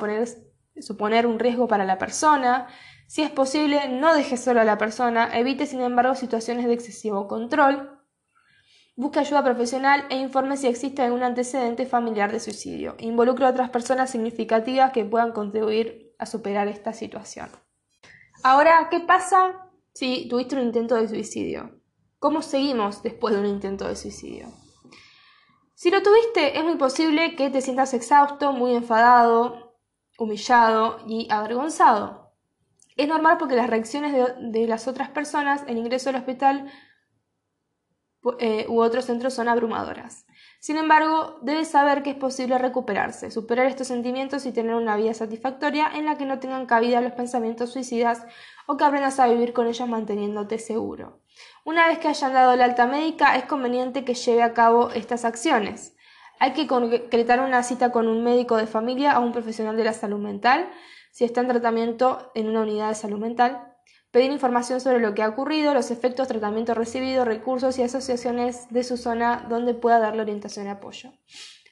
suponer 0.81 1.27
un 1.27 1.41
riesgo 1.41 1.67
para 1.67 1.85
la 1.85 1.99
persona. 1.99 2.69
Si 3.09 3.23
es 3.23 3.31
posible, 3.31 3.89
no 3.89 4.15
deje 4.15 4.37
solo 4.37 4.61
a 4.61 4.65
la 4.65 4.79
persona, 4.79 5.37
evite 5.37 5.67
sin 5.67 5.81
embargo 5.81 6.15
situaciones 6.15 6.67
de 6.67 6.75
excesivo 6.75 7.27
control. 7.27 8.02
Busque 8.95 9.21
ayuda 9.21 9.43
profesional 9.43 10.05
e 10.11 10.17
informe 10.17 10.57
si 10.57 10.67
existe 10.67 11.03
algún 11.03 11.23
antecedente 11.23 11.87
familiar 11.87 12.31
de 12.31 12.41
suicidio. 12.41 12.95
Involucre 12.99 13.47
a 13.47 13.51
otras 13.51 13.71
personas 13.71 14.11
significativas 14.11 14.93
que 14.93 15.05
puedan 15.05 15.33
contribuir 15.33 16.15
a 16.19 16.27
superar 16.27 16.69
esta 16.69 16.93
situación. 16.93 17.49
Ahora, 18.43 18.89
¿qué 18.91 19.01
pasa 19.01 19.71
si 19.95 20.29
tuviste 20.29 20.57
un 20.57 20.63
intento 20.63 20.97
de 20.97 21.09
suicidio? 21.09 21.81
¿Cómo 22.19 22.43
seguimos 22.43 23.03
después 23.03 23.35
de 23.35 23.41
un 23.41 23.47
intento 23.47 23.89
de 23.89 23.97
suicidio? 23.97 24.49
Si 25.75 25.91
lo 25.91 26.03
tuviste, 26.03 26.59
es 26.59 26.65
muy 26.65 26.77
posible 26.77 27.35
que 27.35 27.51
te 27.51 27.61
sientas 27.61 27.95
exhausto, 27.95 28.53
muy 28.53 28.75
enfadado, 28.75 29.77
humillado 30.19 30.99
y 31.07 31.27
avergonzado. 31.31 32.33
Es 32.97 33.09
normal 33.09 33.39
porque 33.39 33.57
las 33.57 33.69
reacciones 33.69 34.13
de, 34.39 34.67
las 34.69 34.87
otras 34.87 35.09
personas, 35.09 35.65
el 35.67 35.79
ingreso 35.79 36.11
al 36.11 36.17
hospital, 36.17 36.71
eh, 38.39 38.67
u 38.69 38.81
otros 38.81 39.07
centros 39.07 39.35
son 39.35 39.49
abrumadoras. 39.49 40.27
Sin 40.61 40.77
embargo, 40.77 41.39
debes 41.43 41.69
saber 41.69 42.05
que 42.05 42.11
es 42.11 42.17
posible 42.17 42.57
recuperarse, 42.57 43.33
superar 43.33 43.67
estos 43.67 43.89
sentimientos 43.89 44.47
y 44.47 44.53
tener 44.53 44.77
una 44.77 44.97
vida 44.97 45.13
satisfactoria 45.13 45.91
en 45.93 46.07
la 46.07 46.17
que 46.17 46.25
no 46.25 46.39
tengan 46.39 46.67
cabida 46.67 47.01
los 47.01 47.13
pensamientos 47.13 47.73
suicidas 47.73 48.25
o 48.67 48.77
que 48.77 48.85
aprendas 48.85 49.19
a 49.19 49.27
vivir 49.27 49.53
con 49.53 49.67
ellos 49.67 49.89
manteniéndote 49.89 50.61
seguro. 50.61 51.21
Una 51.65 51.89
vez 51.89 51.99
que 51.99 52.09
hayan 52.09 52.33
dado 52.33 52.55
la 52.55 52.65
alta 52.65 52.87
médica, 52.87 53.37
es 53.37 53.45
conveniente 53.45 54.05
que 54.05 54.15
lleve 54.15 54.43
a 54.43 54.55
cabo 54.55 54.91
estas 54.91 55.25
acciones. 55.25 55.97
Hay 56.39 56.53
que 56.53 56.67
concretar 56.67 57.41
una 57.41 57.63
cita 57.65 57.91
con 57.91 58.07
un 58.07 58.23
médico 58.23 58.57
de 58.57 58.67
familia 58.67 59.19
o 59.19 59.23
un 59.23 59.33
profesional 59.33 59.77
de 59.77 59.85
la 59.85 59.93
salud 59.93 60.19
mental. 60.19 60.71
si 61.11 61.25
está 61.25 61.41
en 61.43 61.49
tratamiento 61.49 62.31
en 62.35 62.49
una 62.49 62.63
unidad 62.63 62.89
de 62.89 62.95
salud 62.95 63.19
mental, 63.19 63.72
pedir 64.13 64.31
información 64.31 64.81
sobre 64.81 65.01
lo 65.01 65.15
que 65.15 65.23
ha 65.23 65.29
ocurrido, 65.29 65.75
los 65.75 65.91
efectos, 65.91 66.29
tratamiento 66.29 66.75
recibido, 66.75 67.25
recursos 67.25 67.79
y 67.79 67.83
asociaciones 67.83 68.69
de 68.71 68.85
su 68.85 68.97
zona 68.97 69.47
donde 69.49 69.75
pueda 69.75 69.99
darle 69.99 70.23
orientación 70.23 70.67
y 70.67 70.69
apoyo. 70.69 71.13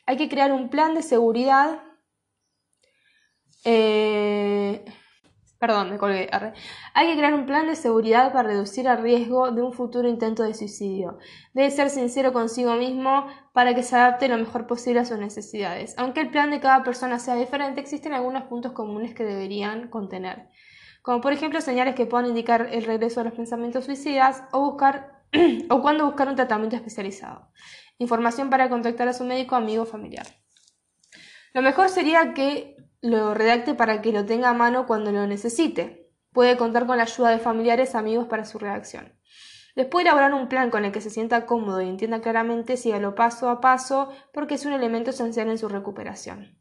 Hay 0.06 0.16
que 0.16 0.28
crear 0.28 0.50
un 0.50 0.68
plan 0.68 0.94
de 0.94 1.02
seguridad. 1.02 1.80
Eh, 3.64 4.84
Perdón, 5.60 5.90
me 5.90 5.98
colgué. 5.98 6.26
Hay 6.94 7.06
que 7.08 7.18
crear 7.18 7.34
un 7.34 7.44
plan 7.44 7.66
de 7.66 7.76
seguridad 7.76 8.32
para 8.32 8.48
reducir 8.48 8.86
el 8.86 8.96
riesgo 8.96 9.50
de 9.50 9.60
un 9.60 9.74
futuro 9.74 10.08
intento 10.08 10.42
de 10.42 10.54
suicidio. 10.54 11.18
Debe 11.52 11.70
ser 11.70 11.90
sincero 11.90 12.32
consigo 12.32 12.76
mismo 12.76 13.26
para 13.52 13.74
que 13.74 13.82
se 13.82 13.94
adapte 13.94 14.26
lo 14.28 14.38
mejor 14.38 14.66
posible 14.66 15.00
a 15.00 15.04
sus 15.04 15.18
necesidades. 15.18 15.94
Aunque 15.98 16.22
el 16.22 16.30
plan 16.30 16.50
de 16.50 16.60
cada 16.60 16.82
persona 16.82 17.18
sea 17.18 17.34
diferente, 17.34 17.78
existen 17.78 18.14
algunos 18.14 18.44
puntos 18.44 18.72
comunes 18.72 19.14
que 19.14 19.24
deberían 19.24 19.90
contener. 19.90 20.48
Como 21.02 21.20
por 21.20 21.32
ejemplo 21.32 21.60
señales 21.60 21.94
que 21.94 22.06
puedan 22.06 22.28
indicar 22.28 22.68
el 22.72 22.84
regreso 22.84 23.20
a 23.20 23.24
los 23.24 23.32
pensamientos 23.32 23.84
suicidas 23.84 24.44
o 24.52 24.60
buscar 24.60 25.24
o 25.70 25.78
buscar 25.78 26.28
un 26.28 26.36
tratamiento 26.36 26.76
especializado. 26.76 27.48
Información 27.98 28.50
para 28.50 28.68
contactar 28.68 29.08
a 29.08 29.12
su 29.12 29.24
médico, 29.24 29.54
amigo 29.54 29.84
o 29.84 29.86
familiar. 29.86 30.26
Lo 31.52 31.62
mejor 31.62 31.88
sería 31.88 32.34
que 32.34 32.76
lo 33.00 33.34
redacte 33.34 33.74
para 33.74 34.02
que 34.02 34.12
lo 34.12 34.24
tenga 34.26 34.50
a 34.50 34.54
mano 34.54 34.86
cuando 34.86 35.12
lo 35.12 35.26
necesite. 35.26 36.10
Puede 36.32 36.56
contar 36.56 36.86
con 36.86 36.96
la 36.96 37.04
ayuda 37.04 37.30
de 37.30 37.38
familiares, 37.38 37.94
amigos 37.94 38.26
para 38.26 38.44
su 38.44 38.58
redacción. 38.58 39.12
Después 39.74 40.04
de 40.04 40.10
elaborar 40.10 40.34
un 40.34 40.48
plan 40.48 40.70
con 40.70 40.84
el 40.84 40.92
que 40.92 41.00
se 41.00 41.10
sienta 41.10 41.46
cómodo 41.46 41.80
y 41.80 41.88
entienda 41.88 42.20
claramente, 42.20 42.76
sígalo 42.76 43.14
paso 43.14 43.48
a 43.48 43.60
paso 43.60 44.10
porque 44.32 44.54
es 44.54 44.66
un 44.66 44.72
elemento 44.72 45.10
esencial 45.10 45.48
en 45.48 45.58
su 45.58 45.68
recuperación. 45.68 46.58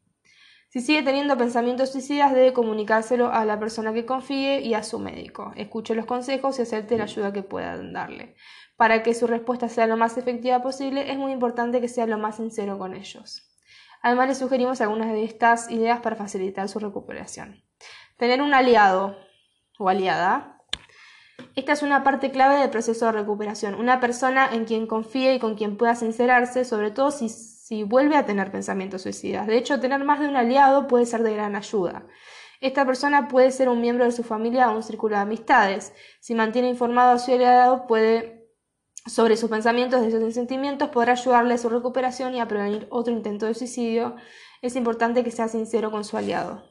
Si 0.70 0.80
sigue 0.80 1.02
teniendo 1.02 1.36
pensamientos 1.36 1.90
suicidas, 1.90 2.32
debe 2.32 2.52
comunicárselo 2.52 3.32
a 3.32 3.44
la 3.44 3.58
persona 3.58 3.92
que 3.92 4.06
confíe 4.06 4.60
y 4.60 4.74
a 4.74 4.84
su 4.84 5.00
médico. 5.00 5.52
Escuche 5.56 5.96
los 5.96 6.06
consejos 6.06 6.60
y 6.60 6.62
acepte 6.62 6.96
la 6.96 7.04
ayuda 7.04 7.32
que 7.32 7.42
puedan 7.42 7.92
darle. 7.92 8.36
Para 8.76 9.02
que 9.02 9.12
su 9.12 9.26
respuesta 9.26 9.68
sea 9.68 9.88
lo 9.88 9.96
más 9.96 10.16
efectiva 10.16 10.62
posible, 10.62 11.10
es 11.10 11.18
muy 11.18 11.32
importante 11.32 11.80
que 11.80 11.88
sea 11.88 12.06
lo 12.06 12.18
más 12.18 12.36
sincero 12.36 12.78
con 12.78 12.94
ellos. 12.94 13.50
Además, 14.00 14.28
le 14.28 14.34
sugerimos 14.36 14.80
algunas 14.80 15.12
de 15.12 15.24
estas 15.24 15.68
ideas 15.72 15.98
para 16.02 16.14
facilitar 16.14 16.68
su 16.68 16.78
recuperación. 16.78 17.64
Tener 18.16 18.40
un 18.40 18.54
aliado 18.54 19.16
o 19.76 19.88
aliada. 19.88 20.62
Esta 21.56 21.72
es 21.72 21.82
una 21.82 22.04
parte 22.04 22.30
clave 22.30 22.60
del 22.60 22.70
proceso 22.70 23.06
de 23.06 23.12
recuperación. 23.12 23.74
Una 23.74 23.98
persona 23.98 24.48
en 24.52 24.66
quien 24.66 24.86
confíe 24.86 25.34
y 25.34 25.40
con 25.40 25.56
quien 25.56 25.76
pueda 25.76 25.96
sincerarse, 25.96 26.64
sobre 26.64 26.92
todo 26.92 27.10
si, 27.10 27.28
si 27.70 27.84
vuelve 27.84 28.16
a 28.16 28.26
tener 28.26 28.50
pensamientos 28.50 29.02
suicidas. 29.02 29.46
De 29.46 29.56
hecho, 29.56 29.78
tener 29.78 30.02
más 30.02 30.18
de 30.18 30.26
un 30.26 30.34
aliado 30.34 30.88
puede 30.88 31.06
ser 31.06 31.22
de 31.22 31.34
gran 31.34 31.54
ayuda. 31.54 32.04
Esta 32.60 32.84
persona 32.84 33.28
puede 33.28 33.52
ser 33.52 33.68
un 33.68 33.80
miembro 33.80 34.04
de 34.04 34.10
su 34.10 34.24
familia 34.24 34.68
o 34.68 34.74
un 34.74 34.82
círculo 34.82 35.14
de 35.14 35.22
amistades. 35.22 35.92
Si 36.18 36.34
mantiene 36.34 36.68
informado 36.68 37.12
a 37.12 37.18
su 37.20 37.30
aliado, 37.30 37.86
puede 37.86 38.50
sobre 39.06 39.36
sus 39.36 39.48
pensamientos, 39.48 40.02
de 40.02 40.10
sus 40.10 40.34
sentimientos, 40.34 40.88
podrá 40.88 41.12
ayudarle 41.12 41.54
a 41.54 41.58
su 41.58 41.68
recuperación 41.68 42.34
y 42.34 42.40
a 42.40 42.48
prevenir 42.48 42.88
otro 42.90 43.12
intento 43.12 43.46
de 43.46 43.54
suicidio. 43.54 44.16
Es 44.62 44.74
importante 44.74 45.22
que 45.22 45.30
sea 45.30 45.46
sincero 45.46 45.92
con 45.92 46.02
su 46.02 46.16
aliado. 46.16 46.64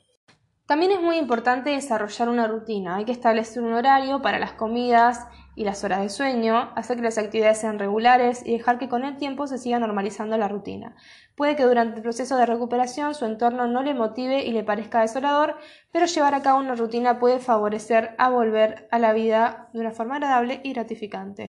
También 0.66 0.92
es 0.92 1.02
muy 1.02 1.16
importante 1.16 1.70
desarrollar 1.70 2.28
una 2.28 2.46
rutina. 2.46 2.98
Hay 2.98 3.06
que 3.06 3.14
establecer 3.14 3.64
un 3.64 3.72
horario 3.72 4.22
para 4.22 4.38
las 4.38 4.52
comidas 4.52 5.28
y 5.60 5.66
las 5.66 5.84
horas 5.84 6.00
de 6.00 6.08
sueño, 6.08 6.72
hacer 6.76 6.96
que 6.96 7.04
las 7.04 7.18
actividades 7.18 7.58
sean 7.58 7.80
regulares 7.80 8.44
y 8.46 8.54
dejar 8.54 8.80
que 8.80 8.88
con 8.88 9.04
el 9.04 9.18
tiempo 9.18 9.46
se 9.46 9.58
siga 9.58 9.78
normalizando 9.78 10.38
la 10.38 10.48
rutina. 10.48 10.96
Puede 11.36 11.58
que 11.58 11.64
durante 11.64 11.98
el 11.98 12.02
proceso 12.02 12.38
de 12.38 12.46
recuperación 12.46 13.14
su 13.14 13.26
entorno 13.26 13.68
no 13.68 13.84
le 13.84 13.94
motive 13.94 14.46
y 14.46 14.54
le 14.54 14.64
parezca 14.64 15.02
desolador, 15.02 15.58
pero 15.92 16.06
llevar 16.06 16.34
a 16.34 16.42
cabo 16.42 16.60
una 16.60 16.76
rutina 16.76 17.20
puede 17.20 17.40
favorecer 17.40 18.16
a 18.18 18.30
volver 18.30 18.88
a 18.90 19.00
la 19.00 19.12
vida 19.12 19.68
de 19.74 19.82
una 19.82 19.92
forma 19.92 20.16
agradable 20.16 20.62
y 20.64 20.72
gratificante. 20.72 21.48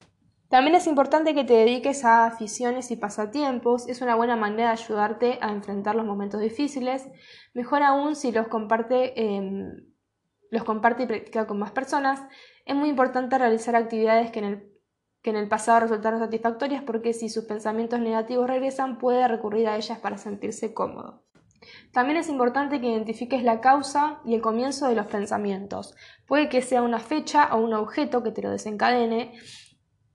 También 0.50 0.76
es 0.76 0.88
importante 0.88 1.36
que 1.36 1.44
te 1.44 1.54
dediques 1.54 2.04
a 2.04 2.26
aficiones 2.26 2.90
y 2.90 2.96
pasatiempos, 2.96 3.88
es 3.88 4.02
una 4.02 4.16
buena 4.16 4.36
manera 4.36 4.70
de 4.70 4.82
ayudarte 4.82 5.38
a 5.40 5.52
enfrentar 5.52 5.94
los 5.94 6.08
momentos 6.08 6.42
difíciles, 6.42 7.08
mejor 7.54 7.84
aún 7.84 8.16
si 8.16 8.32
los 8.32 8.48
comparte, 8.48 9.14
em, 9.24 9.89
los 10.52 10.64
comparte 10.64 11.04
y 11.04 11.06
practica 11.08 11.48
con 11.48 11.60
más 11.60 11.72
personas. 11.72 12.22
Es 12.66 12.76
muy 12.76 12.90
importante 12.90 13.38
realizar 13.38 13.76
actividades 13.76 14.32
que 14.32 14.40
en, 14.40 14.46
el, 14.46 14.72
que 15.22 15.30
en 15.30 15.36
el 15.36 15.48
pasado 15.48 15.82
resultaron 15.82 16.20
satisfactorias 16.20 16.84
porque 16.84 17.14
si 17.14 17.30
sus 17.30 17.46
pensamientos 17.46 18.00
negativos 18.00 18.48
regresan 18.48 18.98
puede 18.98 19.28
recurrir 19.28 19.68
a 19.68 19.78
ellas 19.78 20.00
para 20.00 20.18
sentirse 20.18 20.74
cómodo. 20.74 21.24
También 21.92 22.18
es 22.18 22.30
importante 22.30 22.80
que 22.80 22.88
identifiques 22.88 23.44
la 23.44 23.60
causa 23.60 24.22
y 24.26 24.34
el 24.34 24.42
comienzo 24.42 24.88
de 24.88 24.96
los 24.96 25.08
pensamientos. 25.08 25.96
Puede 26.26 26.50
que 26.50 26.62
sea 26.62 26.82
una 26.82 27.00
fecha 27.00 27.54
o 27.54 27.58
un 27.58 27.74
objeto 27.74 28.24
que 28.24 28.32
te 28.32 28.42
lo 28.42 28.50
desencadene 28.50 29.34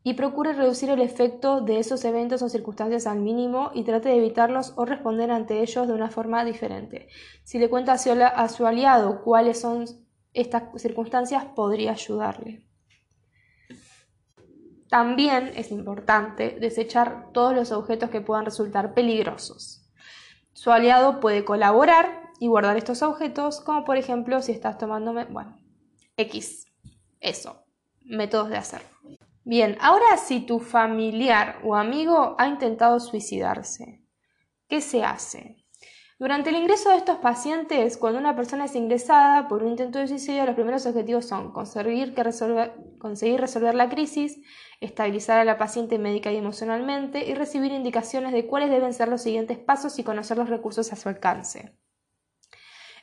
y 0.02 0.14
procure 0.14 0.52
reducir 0.52 0.90
el 0.90 1.00
efecto 1.00 1.62
de 1.62 1.78
esos 1.78 2.04
eventos 2.04 2.42
o 2.42 2.48
circunstancias 2.48 3.06
al 3.06 3.20
mínimo 3.20 3.70
y 3.72 3.84
trate 3.84 4.10
de 4.10 4.16
evitarlos 4.16 4.74
o 4.76 4.84
responder 4.84 5.30
ante 5.30 5.62
ellos 5.62 5.88
de 5.88 5.94
una 5.94 6.10
forma 6.10 6.44
diferente. 6.44 7.08
Si 7.42 7.58
le 7.58 7.70
cuenta 7.70 7.94
a 7.94 8.48
su 8.48 8.66
aliado 8.66 9.22
cuáles 9.22 9.60
son 9.60 9.86
estas 10.34 10.64
circunstancias, 10.80 11.46
podría 11.54 11.92
ayudarle. 11.92 12.66
También 14.88 15.52
es 15.56 15.70
importante 15.72 16.58
desechar 16.60 17.32
todos 17.32 17.54
los 17.54 17.72
objetos 17.72 18.10
que 18.10 18.20
puedan 18.20 18.44
resultar 18.44 18.94
peligrosos. 18.94 19.90
Su 20.52 20.70
aliado 20.70 21.20
puede 21.20 21.44
colaborar 21.44 22.30
y 22.38 22.46
guardar 22.46 22.76
estos 22.76 23.02
objetos, 23.02 23.60
como 23.60 23.84
por 23.84 23.96
ejemplo 23.96 24.40
si 24.42 24.52
estás 24.52 24.78
tomando, 24.78 25.12
bueno, 25.12 25.58
X, 26.16 26.66
eso, 27.20 27.64
métodos 28.04 28.50
de 28.50 28.56
hacerlo. 28.56 28.88
Bien, 29.44 29.76
ahora 29.80 30.16
si 30.16 30.40
tu 30.40 30.60
familiar 30.60 31.58
o 31.64 31.74
amigo 31.74 32.36
ha 32.38 32.46
intentado 32.46 33.00
suicidarse, 33.00 34.02
¿qué 34.68 34.80
se 34.80 35.04
hace? 35.04 35.63
Durante 36.16 36.50
el 36.50 36.56
ingreso 36.56 36.90
de 36.90 36.96
estos 36.96 37.18
pacientes, 37.18 37.96
cuando 37.96 38.20
una 38.20 38.36
persona 38.36 38.66
es 38.66 38.76
ingresada 38.76 39.48
por 39.48 39.64
un 39.64 39.70
intento 39.70 39.98
de 39.98 40.06
suicidio, 40.06 40.46
los 40.46 40.54
primeros 40.54 40.86
objetivos 40.86 41.26
son 41.26 41.52
conseguir, 41.52 42.14
conseguir 42.98 43.40
resolver 43.40 43.74
la 43.74 43.88
crisis, 43.88 44.40
estabilizar 44.80 45.40
a 45.40 45.44
la 45.44 45.58
paciente 45.58 45.98
médica 45.98 46.30
y 46.30 46.36
emocionalmente 46.36 47.26
y 47.26 47.34
recibir 47.34 47.72
indicaciones 47.72 48.32
de 48.32 48.46
cuáles 48.46 48.70
deben 48.70 48.94
ser 48.94 49.08
los 49.08 49.22
siguientes 49.22 49.58
pasos 49.58 49.98
y 49.98 50.04
conocer 50.04 50.38
los 50.38 50.48
recursos 50.48 50.92
a 50.92 50.96
su 50.96 51.08
alcance. 51.08 51.76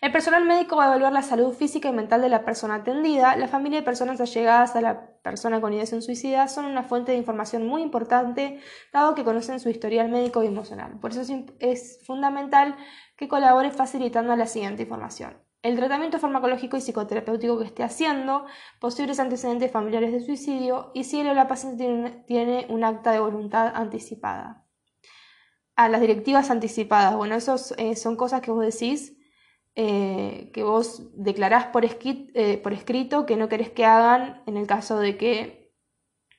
El 0.02 0.12
personal 0.12 0.46
médico 0.46 0.78
va 0.78 0.86
a 0.86 0.88
evaluar 0.88 1.14
la 1.14 1.22
salud 1.22 1.54
física 1.54 1.88
y 1.88 1.94
mental 1.94 2.24
de 2.24 2.30
la 2.30 2.44
persona 2.44 2.74
atendida. 2.74 3.36
La 3.36 3.48
familia 3.48 3.80
y 3.80 3.84
personas 3.84 4.20
allegadas 4.20 4.76
a 4.76 4.82
la 4.82 5.22
persona 5.22 5.62
con 5.62 5.74
ideación 5.74 6.02
suicida 6.02 6.48
son 6.48 6.66
una 6.66 6.82
fuente 6.82 7.12
de 7.12 7.20
información 7.20 7.68
muy 7.68 7.84
importante, 7.84 8.60
dado 8.92 9.14
que 9.14 9.24
conocen 9.24 9.60
su 9.60 9.70
historial 9.70 10.10
médico 10.10 10.42
y 10.42 10.48
emocional. 10.48 11.00
Por 11.00 11.12
eso 11.12 11.22
es 11.60 12.00
fundamental 12.04 12.76
que 13.16 13.28
colabore 13.28 13.70
facilitando 13.70 14.36
la 14.36 14.48
siguiente 14.48 14.82
información. 14.82 15.38
El 15.62 15.76
tratamiento 15.76 16.18
farmacológico 16.18 16.78
y 16.78 16.82
psicoterapéutico 16.82 17.60
que 17.60 17.66
esté 17.66 17.84
haciendo, 17.84 18.48
posibles 18.80 19.20
antecedentes 19.20 19.72
familiares 19.72 20.12
de 20.12 20.22
suicidio 20.22 20.90
y 20.96 21.04
si 21.04 21.22
o 21.22 21.34
la 21.36 21.48
paciente 21.48 22.24
tiene 22.26 22.66
un 22.70 22.84
acta 22.84 23.12
de 23.12 23.20
voluntad 23.20 23.72
anticipada. 23.76 24.66
A 25.76 25.90
las 25.90 26.02
directivas 26.02 26.50
anticipadas, 26.50 27.16
bueno, 27.16 27.36
eso 27.36 27.56
eh, 27.78 27.96
son 27.96 28.16
cosas 28.16 28.42
que 28.42 28.50
vos 28.50 28.66
decís 28.66 29.21
eh, 29.76 30.52
que 30.54 30.64
vos 30.64 31.04
declarás 31.16 31.68
por, 31.68 31.86
eh, 31.86 32.60
por, 32.62 32.74
escrito 32.74 33.26
que 33.26 33.38
no 33.38 33.48
querés 33.48 33.70
que 33.70 33.86
hagan 33.86 34.44
en 34.46 34.58
el 34.58 34.68
caso 34.68 35.00
de 35.00 35.16
que, 35.16 35.74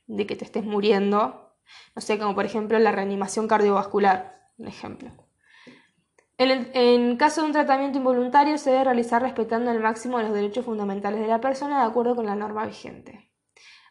de 0.06 0.26
que 0.26 0.36
te 0.36 0.44
estés 0.44 0.64
muriendo. 0.64 1.56
No 1.96 2.02
sé, 2.02 2.18
como 2.18 2.34
por 2.34 2.44
ejemplo 2.44 2.78
la 2.78 2.92
reanimación 2.92 3.48
cardiovascular, 3.48 4.50
un 4.58 4.68
ejemplo. 4.68 5.10
En, 6.36 7.16
caso 7.16 7.40
de 7.40 7.46
un 7.46 7.52
tratamiento 7.52 7.98
involuntario 7.98 8.58
se 8.58 8.70
debe 8.70 8.84
realizar 8.84 9.22
respetando 9.22 9.70
al 9.70 9.80
máximo 9.80 10.20
los 10.20 10.34
derechos 10.34 10.64
fundamentales 10.64 11.20
de 11.20 11.28
la 11.28 11.40
persona 11.40 11.80
de 11.80 11.86
acuerdo 11.86 12.16
con 12.16 12.26
la 12.26 12.34
norma 12.34 12.66
vigente. 12.66 13.30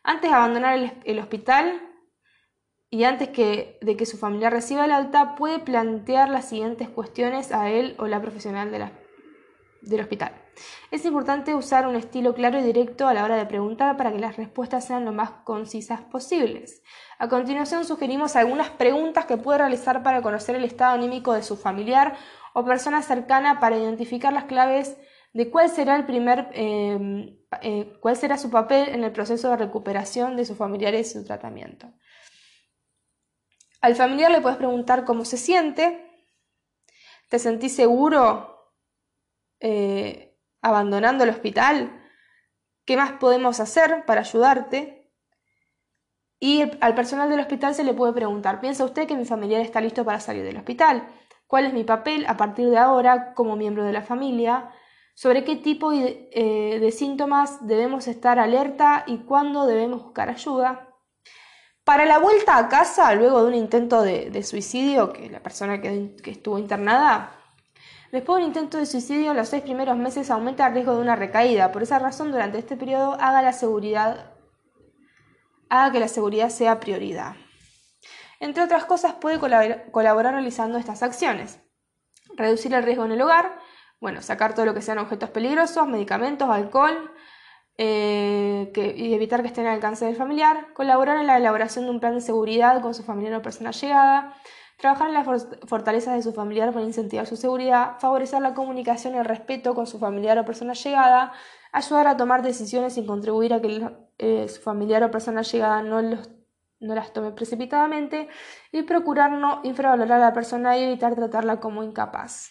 Antes 0.04 0.30
de 0.30 0.36
abandonar 0.36 1.00
el, 1.06 1.20
hospital 1.20 1.82
y 2.90 3.06
antes 3.06 3.30
que, 3.30 3.80
de 3.82 3.96
que 3.96 4.06
su 4.06 4.18
familia 4.18 4.50
reciba 4.50 4.86
el 4.86 4.92
alta, 4.92 5.36
puede 5.36 5.60
plantear 5.60 6.30
las 6.30 6.50
siguientes 6.50 6.90
cuestiones 6.90 7.54
a 7.54 7.70
él 7.70 7.96
o 8.00 8.08
la 8.08 8.22
profesional 8.22 8.70
de 8.72 8.80
la, 8.80 8.92
del 9.82 10.02
hospital. 10.02 10.34
Es 10.92 11.06
importante 11.06 11.56
usar 11.56 11.88
un 11.88 11.96
estilo 11.96 12.34
claro 12.34 12.60
y 12.60 12.64
directo 12.64 13.08
a 13.08 13.14
la 13.14 13.24
hora 13.24 13.38
de 13.38 13.46
preguntar 13.46 13.98
para 13.98 14.12
que 14.12 14.20
las 14.20 14.38
respuestas 14.38 14.86
sean 14.86 15.06
lo 15.06 15.12
más 15.12 15.32
concisas 15.44 16.02
posibles. 16.02 16.84
A 17.18 17.30
continuación 17.30 17.86
sugerimos 17.86 18.36
algunas 18.36 18.70
preguntas 18.70 19.26
que 19.26 19.38
puede 19.38 19.60
realizar 19.60 20.04
para 20.04 20.22
conocer 20.22 20.56
el 20.56 20.66
estado 20.66 20.94
anímico 20.94 21.34
de 21.34 21.44
su 21.44 21.58
familiar 21.58 22.16
o 22.54 22.66
persona 22.66 23.02
cercana 23.02 23.60
para 23.60 23.78
identificar 23.78 24.34
las 24.34 24.46
claves 24.46 24.98
de 25.34 25.50
cuál 25.50 25.70
será 25.70 25.96
el 25.96 26.06
primer 26.06 26.50
em, 26.54 27.38
eh, 27.62 27.98
cuál 28.00 28.16
será 28.16 28.38
su 28.38 28.50
papel 28.50 28.90
en 28.90 29.04
el 29.04 29.12
proceso 29.12 29.50
de 29.50 29.58
recuperación 29.58 30.36
de 30.36 30.46
sus 30.46 30.58
familiares 30.58 31.10
y 31.10 31.20
su 31.20 31.26
tratamiento. 31.26 31.92
Al 33.82 33.96
familiar 33.96 34.32
le 34.32 34.42
puedes 34.42 34.58
preguntar 34.58 35.06
cómo 35.06 35.26
se 35.26 35.38
siente, 35.38 36.06
¿te 37.30 37.40
sentís 37.40 37.76
seguro 37.76 38.61
eh, 39.62 40.38
abandonando 40.62 41.24
el 41.24 41.30
hospital? 41.30 42.02
¿Qué 42.86 42.98
más 42.98 43.14
podemos 43.14 43.60
hacer 43.60 44.06
para 44.06 44.22
ayudarte? 44.22 45.02
Y 46.40 46.64
al 46.82 46.96
personal 46.96 47.30
del 47.30 47.40
hospital 47.40 47.76
se 47.76 47.84
le 47.84 47.94
puede 47.94 48.14
preguntar, 48.14 48.60
¿piensa 48.60 48.84
usted 48.84 49.08
que 49.08 49.16
mi 49.16 49.26
familiar 49.26 49.62
está 49.62 49.80
listo 49.80 50.04
para 50.04 50.20
salir 50.20 50.44
del 50.44 50.58
hospital? 50.58 51.08
¿Cuál 51.46 51.66
es 51.66 51.74
mi 51.74 51.84
papel 51.84 52.26
a 52.28 52.36
partir 52.36 52.70
de 52.70 52.78
ahora 52.78 53.34
como 53.36 53.56
miembro 53.56 53.84
de 53.84 53.94
la 53.94 54.02
familia? 54.02 54.72
¿Sobre 55.14 55.44
qué 55.44 55.56
tipo 55.56 55.92
de, 55.92 56.30
eh, 56.32 56.92
síntomas 56.92 57.68
debemos 57.68 58.08
estar 58.08 58.40
alerta 58.40 59.04
y 59.06 59.20
cuándo 59.20 59.68
debemos 59.68 60.02
buscar 60.02 60.30
ayuda? 60.30 60.88
Para 61.84 62.06
la 62.06 62.20
vuelta 62.20 62.58
a 62.58 62.70
casa, 62.70 63.14
luego 63.16 63.42
de 63.42 63.50
un 63.50 63.56
intento 63.56 64.02
de, 64.02 64.44
suicidio, 64.44 65.12
que 65.14 65.30
la 65.30 65.44
persona 65.44 65.82
que, 65.82 66.16
estuvo 66.26 66.58
internada, 66.58 67.41
después 68.12 68.38
de 68.38 68.44
un 68.44 68.48
intento 68.48 68.78
de 68.78 68.86
suicidio, 68.86 69.34
los 69.34 69.50
seis 69.50 69.64
primeros 69.64 69.98
meses 69.98 70.30
aumenta 70.30 70.68
el 70.68 70.74
riesgo 70.74 70.96
de 70.96 71.02
una 71.02 71.16
recaída. 71.16 71.72
Por 71.72 71.84
esa 71.84 72.00
razón, 72.00 72.32
durante 72.32 72.58
este 72.58 72.78
periodo, 72.78 73.18
haga 73.20 73.42
la 73.42 73.54
seguridad, 73.54 74.34
haga 75.70 75.92
que 75.92 76.00
la 76.00 76.08
seguridad 76.08 76.50
sea 76.50 76.80
prioridad. 76.80 77.36
Entre 78.40 78.64
otras 78.64 78.86
cosas, 78.86 79.14
puede 79.14 79.40
colaborar 79.40 80.34
realizando 80.34 80.78
estas 80.78 81.04
acciones. 81.04 81.60
Reducir 82.36 82.74
el 82.74 82.84
riesgo 82.84 83.06
en 83.06 83.12
el 83.12 83.22
hogar, 83.22 83.60
bueno, 84.00 84.22
sacar 84.22 84.56
todo 84.56 84.66
lo 84.66 84.74
que 84.74 84.82
sean 84.82 84.98
objetos 84.98 85.30
peligrosos, 85.30 85.88
medicamentos, 85.88 86.50
alcohol, 86.50 87.12
eh, 87.78 88.72
y 88.96 89.14
evitar 89.14 89.42
que 89.42 89.48
estén 89.48 89.68
al 89.68 89.76
alcance 89.76 90.06
del 90.06 90.16
familiar, 90.16 90.74
colaborar 90.74 91.18
en 91.18 91.28
la 91.28 91.38
elaboración 91.38 91.86
de 91.86 91.92
un 91.92 92.00
plan 92.00 92.16
de 92.16 92.22
seguridad 92.22 92.82
con 92.82 92.94
su 92.94 93.04
familiar 93.04 93.36
o 93.36 93.42
persona 93.42 93.72
llegada, 93.72 94.36
trabajar 94.82 95.10
en 95.10 95.14
las 95.14 95.48
fortalezas 95.68 96.16
de 96.16 96.24
su 96.24 96.34
familiar 96.34 96.74
para 96.74 96.84
incentivar 96.84 97.28
su 97.28 97.36
seguridad, 97.36 98.00
favorecer 98.00 98.42
la 98.42 98.56
comunicación 98.56 99.14
y 99.14 99.20
el 99.20 99.26
respeto 99.26 99.76
con 99.76 99.86
su 99.86 100.00
familiar 100.00 100.40
o 100.40 100.44
persona 100.44 100.74
llegada, 100.74 101.34
ayudar 101.72 102.08
a 102.08 102.18
tomar 102.18 102.42
decisiones 102.42 102.98
y 102.98 103.06
contribuir 103.06 103.54
a 103.54 103.62
que 103.62 103.88
eh, 104.18 104.48
su 104.50 104.60
familiar 104.60 105.04
o 105.04 105.12
persona 105.12 105.44
llegada 105.44 105.84
no, 105.84 106.02
no 106.02 106.96
las 106.96 107.14
tome 107.14 107.32
precipitadamente 107.32 108.28
y 108.72 108.82
procurar 108.82 109.32
no 109.32 109.62
infravalorar 109.64 110.20
a 110.20 110.26
la 110.26 110.34
persona 110.34 110.76
y 110.76 110.84
evitar 110.84 111.14
tratarla 111.14 111.60
como 111.60 111.84
incapaz. 111.84 112.50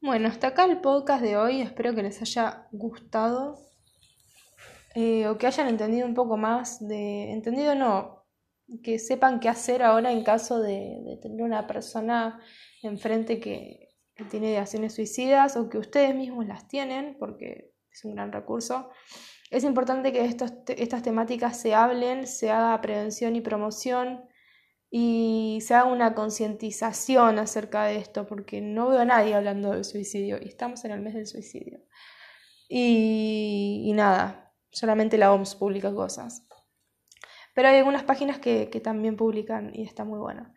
Bueno, 0.00 0.26
hasta 0.26 0.48
acá 0.48 0.64
el 0.64 0.80
podcast 0.80 1.22
de 1.22 1.36
hoy. 1.36 1.60
Espero 1.60 1.94
que 1.94 2.02
les 2.02 2.20
haya 2.20 2.66
gustado 2.72 3.58
eh, 4.96 5.28
o 5.28 5.38
que 5.38 5.46
hayan 5.46 5.68
entendido 5.68 6.04
un 6.04 6.14
poco 6.14 6.36
más 6.36 6.84
de... 6.84 7.30
Entendido 7.30 7.76
no, 7.76 8.23
que 8.82 8.98
sepan 8.98 9.40
qué 9.40 9.48
hacer 9.48 9.82
ahora 9.82 10.12
en 10.12 10.24
caso 10.24 10.60
de, 10.60 11.18
tener 11.22 11.42
una 11.42 11.66
persona 11.66 12.40
enfrente 12.82 13.40
que, 13.40 13.90
que 14.14 14.24
tiene 14.24 14.50
ideaciones 14.50 14.94
suicidas 14.94 15.56
o 15.56 15.68
que 15.68 15.78
ustedes 15.78 16.14
mismos 16.14 16.46
las 16.46 16.68
tienen, 16.68 17.16
porque 17.18 17.74
es 17.90 18.04
un 18.04 18.14
gran 18.14 18.32
recurso. 18.32 18.90
Es 19.50 19.64
importante 19.64 20.12
que 20.12 20.24
estos, 20.24 20.52
estas 20.66 21.02
temáticas 21.02 21.60
se 21.60 21.74
hablen, 21.74 22.26
se 22.26 22.50
haga 22.50 22.80
prevención 22.80 23.36
y 23.36 23.40
promoción 23.40 24.24
y 24.90 25.58
se 25.62 25.74
haga 25.74 25.90
una 25.90 26.14
concientización 26.14 27.38
acerca 27.38 27.84
de 27.84 27.96
esto, 27.96 28.26
porque 28.26 28.60
no 28.60 28.88
veo 28.88 29.00
a 29.00 29.04
nadie 29.04 29.34
hablando 29.34 29.72
del 29.72 29.84
suicidio 29.84 30.38
y 30.40 30.48
estamos 30.48 30.84
en 30.84 30.92
el 30.92 31.00
mes 31.00 31.14
del 31.14 31.26
suicidio. 31.26 31.80
Y, 32.68 33.92
nada, 33.94 34.54
solamente 34.70 35.18
la 35.18 35.32
OMS 35.32 35.54
publica 35.56 35.92
cosas. 35.94 36.46
Pero 37.54 37.68
hay 37.68 37.78
algunas 37.78 38.02
páginas 38.02 38.38
que, 38.38 38.66
también 38.82 39.16
publican 39.16 39.70
y 39.72 39.84
está 39.84 40.04
muy 40.04 40.18
bueno. 40.18 40.52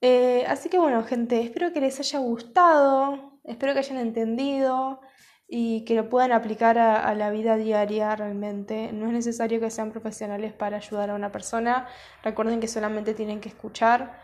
Eh, 0.00 0.44
así 0.46 0.68
que 0.68 0.78
bueno, 0.78 1.02
gente, 1.02 1.40
espero 1.42 1.72
que 1.72 1.80
les 1.80 1.98
haya 1.98 2.20
gustado, 2.20 3.40
espero 3.44 3.72
que 3.72 3.80
hayan 3.80 3.98
entendido 3.98 5.00
y 5.48 5.84
que 5.84 5.94
lo 5.94 6.08
puedan 6.08 6.30
aplicar 6.30 6.78
a, 6.78 7.12
la 7.14 7.30
vida 7.30 7.56
diaria 7.56 8.14
realmente. 8.14 8.92
No 8.92 9.06
es 9.06 9.12
necesario 9.12 9.60
que 9.60 9.70
sean 9.70 9.90
profesionales 9.90 10.52
para 10.52 10.76
ayudar 10.76 11.10
a 11.10 11.14
una 11.14 11.32
persona. 11.32 11.88
Recuerden 12.22 12.60
que 12.60 12.68
solamente 12.68 13.14
tienen 13.14 13.40
que 13.40 13.48
escuchar 13.48 14.20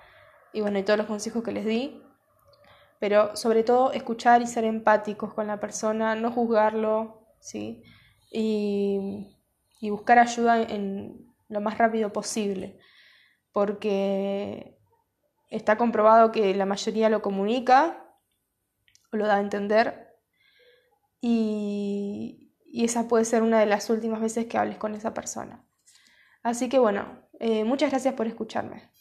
y 0.53 0.61
bueno, 0.61 0.79
y 0.79 0.85
todos 0.85 0.98
los 0.98 1.07
consejos 1.09 1.42
que 1.42 1.53
les 1.53 1.64
di. 1.64 2.00
Pero 3.00 3.35
sobre 3.37 3.64
todo 3.64 3.92
escuchar 3.92 4.40
y 4.42 4.46
ser 4.46 4.64
empáticos 4.64 5.35
con 5.35 5.48
la 5.48 5.59
persona, 5.59 6.14
no 6.14 6.31
juzgarlo, 6.31 7.27
¿sí? 7.40 7.83
Y, 8.31 9.37
y 9.81 9.90
buscar 9.90 10.18
ayuda 10.18 10.62
en 10.62 11.34
lo 11.55 11.62
más 11.62 11.79
rápido 11.79 12.12
posible. 12.12 12.79
Porque 13.53 14.79
está 15.49 15.79
comprobado 15.79 16.33
que 16.33 16.55
la 16.55 16.67
mayoría 16.67 17.09
lo 17.09 17.23
comunica 17.23 18.05
o 19.12 19.17
lo 19.17 19.27
da 19.27 19.37
a 19.37 19.40
entender 19.40 20.05
y, 21.21 22.40
esa 22.75 23.07
puede 23.07 23.25
ser 23.25 23.43
una 23.43 23.61
de 23.61 23.67
las 23.67 23.88
últimas 23.88 24.21
veces 24.21 24.47
que 24.47 24.59
hables 24.59 24.79
con 24.79 24.97
esa 24.97 25.14
persona. 25.14 25.64
Así 26.43 26.69
que 26.69 26.81
bueno, 26.81 27.29
eh, 27.38 27.62
muchas 27.62 27.90
gracias 27.90 28.14
por 28.14 28.27
escucharme. 28.27 28.90